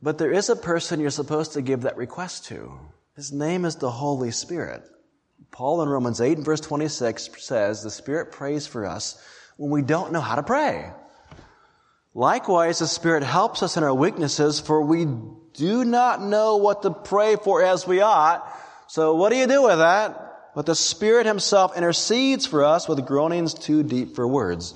But 0.00 0.16
there 0.16 0.32
is 0.32 0.48
a 0.48 0.56
person 0.56 1.00
you're 1.00 1.10
supposed 1.10 1.52
to 1.52 1.62
give 1.62 1.82
that 1.82 1.98
request 1.98 2.46
to. 2.46 2.72
His 3.14 3.30
name 3.30 3.66
is 3.66 3.76
the 3.76 3.90
Holy 3.90 4.30
Spirit. 4.30 4.84
Paul 5.50 5.82
in 5.82 5.88
Romans 5.88 6.22
8 6.22 6.38
and 6.38 6.46
verse 6.46 6.60
26 6.60 7.30
says, 7.44 7.82
the 7.82 7.90
Spirit 7.90 8.32
prays 8.32 8.66
for 8.66 8.86
us 8.86 9.22
when 9.58 9.70
we 9.70 9.82
don't 9.82 10.12
know 10.12 10.20
how 10.20 10.36
to 10.36 10.42
pray. 10.42 10.90
Likewise, 12.14 12.78
the 12.78 12.86
Spirit 12.86 13.24
helps 13.24 13.62
us 13.62 13.76
in 13.76 13.82
our 13.82 13.94
weaknesses, 13.94 14.60
for 14.60 14.80
we 14.82 15.06
do 15.54 15.84
not 15.84 16.22
know 16.22 16.56
what 16.56 16.82
to 16.82 16.90
pray 16.90 17.36
for 17.36 17.62
as 17.62 17.86
we 17.86 18.00
ought. 18.00 18.48
So 18.86 19.14
what 19.14 19.30
do 19.30 19.36
you 19.36 19.46
do 19.46 19.62
with 19.64 19.78
that? 19.78 20.52
But 20.54 20.66
the 20.66 20.76
Spirit 20.76 21.26
Himself 21.26 21.76
intercedes 21.76 22.46
for 22.46 22.64
us 22.64 22.88
with 22.88 23.04
groanings 23.04 23.54
too 23.54 23.82
deep 23.82 24.14
for 24.14 24.26
words. 24.28 24.74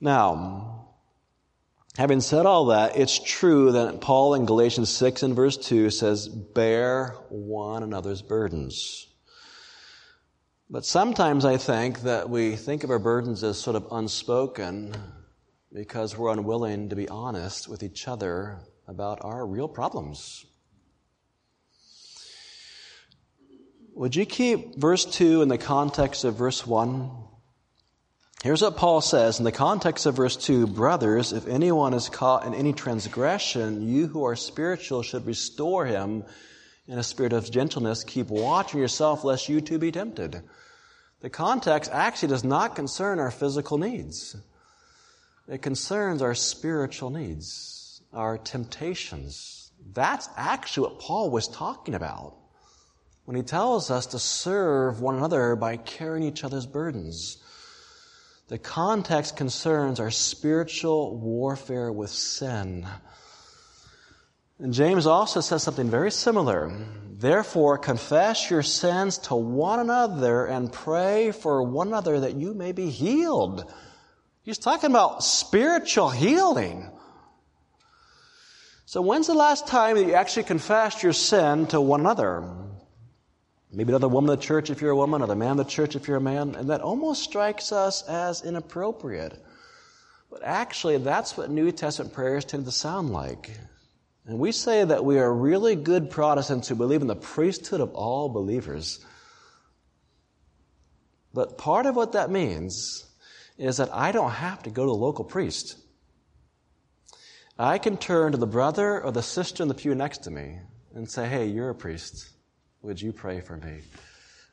Now, 0.00 0.72
Having 1.98 2.22
said 2.22 2.46
all 2.46 2.66
that, 2.66 2.96
it's 2.96 3.18
true 3.18 3.72
that 3.72 4.00
Paul 4.00 4.32
in 4.34 4.46
Galatians 4.46 4.88
6 4.88 5.24
and 5.24 5.36
verse 5.36 5.58
2 5.58 5.90
says, 5.90 6.26
bear 6.26 7.16
one 7.28 7.82
another's 7.82 8.22
burdens. 8.22 9.11
But 10.72 10.86
sometimes 10.86 11.44
I 11.44 11.58
think 11.58 12.00
that 12.00 12.30
we 12.30 12.56
think 12.56 12.82
of 12.82 12.88
our 12.88 12.98
burdens 12.98 13.44
as 13.44 13.60
sort 13.60 13.76
of 13.76 13.88
unspoken 13.90 14.94
because 15.70 16.16
we're 16.16 16.32
unwilling 16.32 16.88
to 16.88 16.96
be 16.96 17.10
honest 17.10 17.68
with 17.68 17.82
each 17.82 18.08
other 18.08 18.58
about 18.88 19.18
our 19.20 19.46
real 19.46 19.68
problems. 19.68 20.46
Would 23.92 24.16
you 24.16 24.24
keep 24.24 24.78
verse 24.78 25.04
2 25.04 25.42
in 25.42 25.48
the 25.48 25.58
context 25.58 26.24
of 26.24 26.36
verse 26.36 26.66
1? 26.66 27.10
Here's 28.42 28.62
what 28.62 28.78
Paul 28.78 29.02
says 29.02 29.40
in 29.40 29.44
the 29.44 29.52
context 29.52 30.06
of 30.06 30.16
verse 30.16 30.38
2 30.38 30.68
Brothers, 30.68 31.34
if 31.34 31.46
anyone 31.46 31.92
is 31.92 32.08
caught 32.08 32.46
in 32.46 32.54
any 32.54 32.72
transgression, 32.72 33.86
you 33.86 34.06
who 34.06 34.24
are 34.24 34.36
spiritual 34.36 35.02
should 35.02 35.26
restore 35.26 35.84
him 35.84 36.24
in 36.88 36.98
a 36.98 37.02
spirit 37.02 37.34
of 37.34 37.50
gentleness, 37.50 38.04
keep 38.04 38.28
watch 38.28 38.42
watching 38.42 38.80
yourself 38.80 39.22
lest 39.22 39.50
you 39.50 39.60
too 39.60 39.78
be 39.78 39.92
tempted. 39.92 40.42
The 41.22 41.30
context 41.30 41.90
actually 41.92 42.30
does 42.30 42.42
not 42.42 42.74
concern 42.74 43.20
our 43.20 43.30
physical 43.30 43.78
needs. 43.78 44.36
It 45.48 45.62
concerns 45.62 46.20
our 46.20 46.34
spiritual 46.34 47.10
needs, 47.10 48.02
our 48.12 48.38
temptations. 48.38 49.70
That's 49.92 50.28
actually 50.36 50.88
what 50.88 50.98
Paul 50.98 51.30
was 51.30 51.46
talking 51.46 51.94
about 51.94 52.34
when 53.24 53.36
he 53.36 53.42
tells 53.42 53.88
us 53.88 54.06
to 54.06 54.18
serve 54.18 55.00
one 55.00 55.16
another 55.16 55.54
by 55.54 55.76
carrying 55.76 56.26
each 56.26 56.42
other's 56.42 56.66
burdens. 56.66 57.38
The 58.48 58.58
context 58.58 59.36
concerns 59.36 60.00
our 60.00 60.10
spiritual 60.10 61.16
warfare 61.16 61.92
with 61.92 62.10
sin. 62.10 62.84
And 64.58 64.72
James 64.72 65.06
also 65.06 65.40
says 65.40 65.62
something 65.62 65.90
very 65.90 66.10
similar. 66.10 66.72
Therefore, 67.18 67.78
confess 67.78 68.50
your 68.50 68.62
sins 68.62 69.18
to 69.18 69.34
one 69.34 69.78
another 69.78 70.46
and 70.46 70.72
pray 70.72 71.30
for 71.30 71.62
one 71.62 71.88
another 71.88 72.20
that 72.20 72.34
you 72.34 72.54
may 72.54 72.72
be 72.72 72.90
healed. 72.90 73.72
He's 74.42 74.58
talking 74.58 74.90
about 74.90 75.22
spiritual 75.22 76.10
healing. 76.10 76.90
So 78.86 79.00
when's 79.00 79.26
the 79.26 79.34
last 79.34 79.68
time 79.68 79.96
that 79.96 80.04
you 80.04 80.14
actually 80.14 80.42
confessed 80.42 81.02
your 81.02 81.12
sin 81.12 81.66
to 81.68 81.80
one 81.80 82.00
another? 82.00 82.42
Maybe 83.72 83.90
another 83.90 84.08
woman 84.08 84.30
of 84.30 84.38
the 84.38 84.44
church 84.44 84.68
if 84.68 84.82
you're 84.82 84.90
a 84.90 84.96
woman, 84.96 85.22
another 85.22 85.34
man 85.34 85.52
of 85.52 85.56
the 85.58 85.64
church 85.64 85.96
if 85.96 86.08
you're 86.08 86.18
a 86.18 86.20
man, 86.20 86.54
and 86.56 86.68
that 86.68 86.82
almost 86.82 87.22
strikes 87.22 87.72
us 87.72 88.02
as 88.02 88.42
inappropriate. 88.42 89.42
But 90.30 90.42
actually, 90.42 90.98
that's 90.98 91.36
what 91.36 91.50
New 91.50 91.72
Testament 91.72 92.12
prayers 92.12 92.44
tend 92.44 92.66
to 92.66 92.72
sound 92.72 93.10
like. 93.10 93.50
And 94.26 94.38
we 94.38 94.52
say 94.52 94.84
that 94.84 95.04
we 95.04 95.18
are 95.18 95.32
really 95.32 95.74
good 95.74 96.10
Protestants 96.10 96.68
who 96.68 96.74
believe 96.74 97.02
in 97.02 97.08
the 97.08 97.16
priesthood 97.16 97.80
of 97.80 97.94
all 97.94 98.28
believers. 98.28 99.04
But 101.34 101.58
part 101.58 101.86
of 101.86 101.96
what 101.96 102.12
that 102.12 102.30
means 102.30 103.06
is 103.58 103.78
that 103.78 103.92
I 103.92 104.12
don't 104.12 104.30
have 104.30 104.62
to 104.62 104.70
go 104.70 104.84
to 104.84 104.90
the 104.90 104.94
local 104.94 105.24
priest. 105.24 105.76
I 107.58 107.78
can 107.78 107.96
turn 107.96 108.32
to 108.32 108.38
the 108.38 108.46
brother 108.46 109.02
or 109.02 109.12
the 109.12 109.22
sister 109.22 109.62
in 109.62 109.68
the 109.68 109.74
pew 109.74 109.94
next 109.94 110.18
to 110.24 110.30
me 110.30 110.58
and 110.94 111.10
say, 111.10 111.28
Hey, 111.28 111.46
you're 111.46 111.70
a 111.70 111.74
priest. 111.74 112.30
Would 112.82 113.00
you 113.00 113.12
pray 113.12 113.40
for 113.40 113.56
me? 113.56 113.80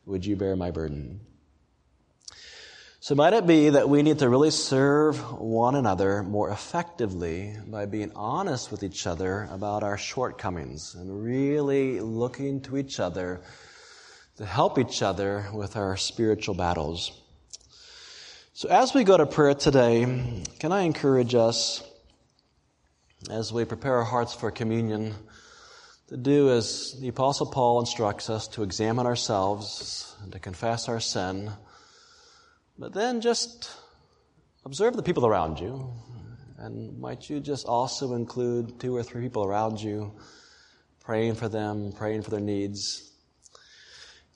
Would 0.06 0.26
you 0.26 0.36
bear 0.36 0.56
my 0.56 0.72
burden? 0.72 1.22
So 3.02 3.16
might 3.16 3.32
it 3.32 3.48
be 3.48 3.70
that 3.70 3.88
we 3.88 4.04
need 4.04 4.20
to 4.20 4.28
really 4.28 4.52
serve 4.52 5.40
one 5.40 5.76
another 5.76 6.22
more 6.22 6.50
effectively 6.50 7.56
by 7.66 7.86
being 7.86 8.12
honest 8.14 8.72
with 8.72 8.84
each 8.84 9.08
other 9.08 9.48
about 9.52 9.84
our 9.84 9.98
shortcomings 9.98 10.96
and 10.96 11.24
really 11.24 12.02
looking 12.02 12.60
to 12.64 12.76
each 12.76 13.00
other 13.00 13.40
to 14.36 14.46
help 14.46 14.78
each 14.78 15.02
other 15.02 15.48
with 15.54 15.78
our 15.78 15.96
spiritual 15.96 16.56
battles. 16.56 17.14
So 18.52 18.68
as 18.68 18.94
we 18.94 19.06
go 19.06 19.16
to 19.16 19.26
prayer 19.26 19.54
today, 19.54 20.44
can 20.60 20.74
I 20.74 20.82
encourage 20.82 21.36
us 21.36 21.82
as 23.32 23.54
we 23.54 23.64
prepare 23.64 23.96
our 23.96 24.04
hearts 24.04 24.34
for 24.34 24.52
communion 24.52 25.16
to 26.10 26.18
do 26.18 26.52
as 26.52 27.00
the 27.00 27.08
Apostle 27.08 27.46
Paul 27.46 27.80
instructs 27.80 28.30
us 28.30 28.50
to 28.50 28.64
examine 28.64 29.06
ourselves 29.06 30.14
and 30.22 30.34
to 30.34 30.40
confess 30.40 30.90
our 30.90 31.00
sin, 31.00 31.50
but 32.80 32.94
then 32.94 33.20
just 33.20 33.70
observe 34.66 34.96
the 34.96 35.04
people 35.04 35.28
around 35.28 35.60
you. 35.60 35.92
And 36.58 36.98
might 37.00 37.30
you 37.30 37.40
just 37.40 37.68
also 37.68 38.14
include 38.14 38.80
two 38.80 38.96
or 38.96 39.04
three 39.04 39.22
people 39.22 39.44
around 39.44 39.82
you, 39.82 40.14
praying 41.02 41.36
for 41.36 41.50
them, 41.50 41.92
praying 41.92 42.22
for 42.22 42.32
their 42.32 42.40
needs. 42.40 43.06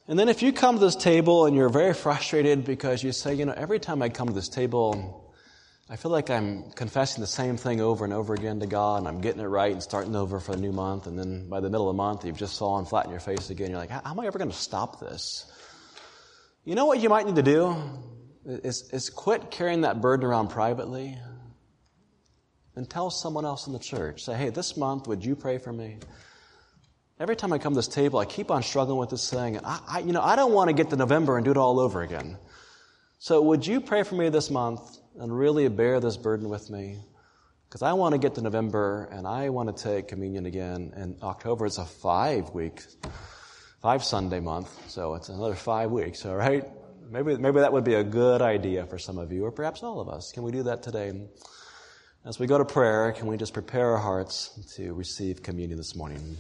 And 0.08 0.20
then 0.20 0.28
if 0.28 0.42
you 0.42 0.52
come 0.52 0.76
to 0.76 0.86
this 0.86 0.98
table 0.98 1.46
and 1.46 1.56
you're 1.56 1.70
very 1.70 1.94
frustrated 1.94 2.66
because 2.66 3.02
you 3.04 3.14
say, 3.14 3.34
you 3.34 3.46
know, 3.46 3.54
every 3.54 3.80
time 3.80 4.02
I 4.02 4.10
come 4.10 4.28
to 4.28 4.34
this 4.34 4.50
table, 4.50 5.34
I 5.90 5.96
feel 5.96 6.12
like 6.12 6.30
I'm 6.30 6.72
confessing 6.72 7.22
the 7.22 7.28
same 7.28 7.56
thing 7.56 7.80
over 7.80 8.04
and 8.04 8.14
over 8.14 8.34
again 8.34 8.60
to 8.62 8.68
God, 8.68 9.00
and 9.00 9.08
I'm 9.08 9.22
getting 9.22 9.42
it 9.42 9.46
right 9.46 9.72
and 9.72 9.84
starting 9.84 10.16
over 10.16 10.40
for 10.40 10.54
a 10.54 10.58
new 10.58 10.72
month, 10.72 11.08
and 11.08 11.20
then 11.20 11.50
by 11.50 11.60
the 11.60 11.70
middle 11.70 11.90
of 11.90 11.96
the 11.96 11.98
month, 11.98 12.26
you've 12.26 12.38
just 12.38 12.58
fallen 12.58 12.86
flat 12.86 13.06
in 13.06 13.12
your 13.12 13.20
face 13.20 13.50
again. 13.50 13.70
You're 13.70 13.80
like, 13.80 13.90
how, 13.90 14.02
am 14.06 14.20
I 14.20 14.26
ever 14.26 14.38
going 14.38 14.52
to 14.52 14.56
stop 14.56 15.00
this? 15.00 15.46
You 16.66 16.76
know 16.76 16.86
what 16.86 17.00
you 17.00 17.10
might 17.10 17.26
need 17.26 17.36
to 17.36 17.44
do? 17.44 17.76
Is, 18.46 18.90
is 18.92 19.10
quit 19.10 19.52
carrying 19.52 19.82
that 19.82 20.02
burden 20.02 20.26
around 20.26 20.50
privately 20.50 21.18
and 22.76 22.90
tell 22.90 23.10
someone 23.10 23.46
else 23.46 23.68
in 23.68 23.74
the 23.74 23.80
church. 23.80 24.24
Say, 24.24 24.36
hey, 24.36 24.50
this 24.50 24.76
month, 24.76 25.08
would 25.08 25.24
you 25.24 25.36
pray 25.36 25.60
for 25.60 25.72
me? 25.72 25.98
Every 27.20 27.36
time 27.36 27.54
I 27.54 27.58
come 27.58 27.74
to 27.74 27.78
this 27.78 27.88
table, 27.88 28.20
I 28.20 28.26
keep 28.26 28.52
on 28.52 28.64
struggling 28.64 28.98
with 28.98 29.10
this 29.10 29.30
thing. 29.30 29.60
I, 29.64 29.80
I, 29.88 30.00
you 30.00 30.12
know, 30.12 30.22
I 30.22 30.36
don't 30.36 30.52
want 30.52 30.70
to 30.70 30.74
get 30.74 30.90
to 30.90 30.96
November 30.96 31.38
and 31.38 31.46
do 31.46 31.52
it 31.52 31.58
all 31.58 31.80
over 31.80 32.02
again. 32.02 32.38
So 33.20 33.42
would 33.42 33.66
you 33.66 33.80
pray 33.80 34.04
for 34.04 34.16
me 34.16 34.28
this 34.30 34.50
month 34.50 34.82
and 35.18 35.38
really 35.38 35.68
bear 35.70 36.00
this 36.00 36.18
burden 36.18 36.50
with 36.50 36.70
me? 36.70 36.98
Because 37.70 37.82
I 37.82 37.94
want 37.94 38.14
to 38.14 38.20
get 38.20 38.36
to 38.36 38.42
November 38.42 39.08
and 39.12 39.26
I 39.26 39.50
want 39.50 39.76
to 39.76 39.84
take 39.84 40.10
communion 40.10 40.46
again. 40.46 40.92
And 40.96 41.16
October 41.24 41.66
is 41.66 41.78
a 41.78 41.86
five 41.86 42.50
week, 42.50 42.82
five 43.82 44.04
Sunday 44.04 44.42
month. 44.42 44.92
So 44.92 45.14
it's 45.14 45.30
another 45.30 45.56
five 45.56 45.92
weeks, 45.92 46.26
all 46.26 46.36
right? 46.36 46.66
Maybe, 47.14 47.38
maybe 47.38 47.60
that 47.60 47.72
would 47.72 47.84
be 47.84 47.94
a 47.94 48.04
good 48.04 48.42
idea 48.42 48.88
for 48.88 48.98
some 48.98 49.20
of 49.20 49.32
you, 49.32 49.46
or 49.46 49.52
perhaps 49.52 49.84
all 49.84 50.00
of 50.00 50.10
us. 50.10 50.32
Can 50.32 50.42
we 50.42 50.52
do 50.52 50.64
that 50.64 50.82
today? 50.82 51.14
As 52.26 52.40
we 52.40 52.48
go 52.48 52.58
to 52.58 52.66
prayer, 52.66 53.12
can 53.12 53.28
we 53.28 53.38
just 53.38 53.54
prepare 53.54 53.92
our 53.92 54.00
hearts 54.00 54.50
to 54.78 54.94
receive 54.94 55.44
communion 55.44 55.78
this 55.78 55.96
morning? 55.96 56.36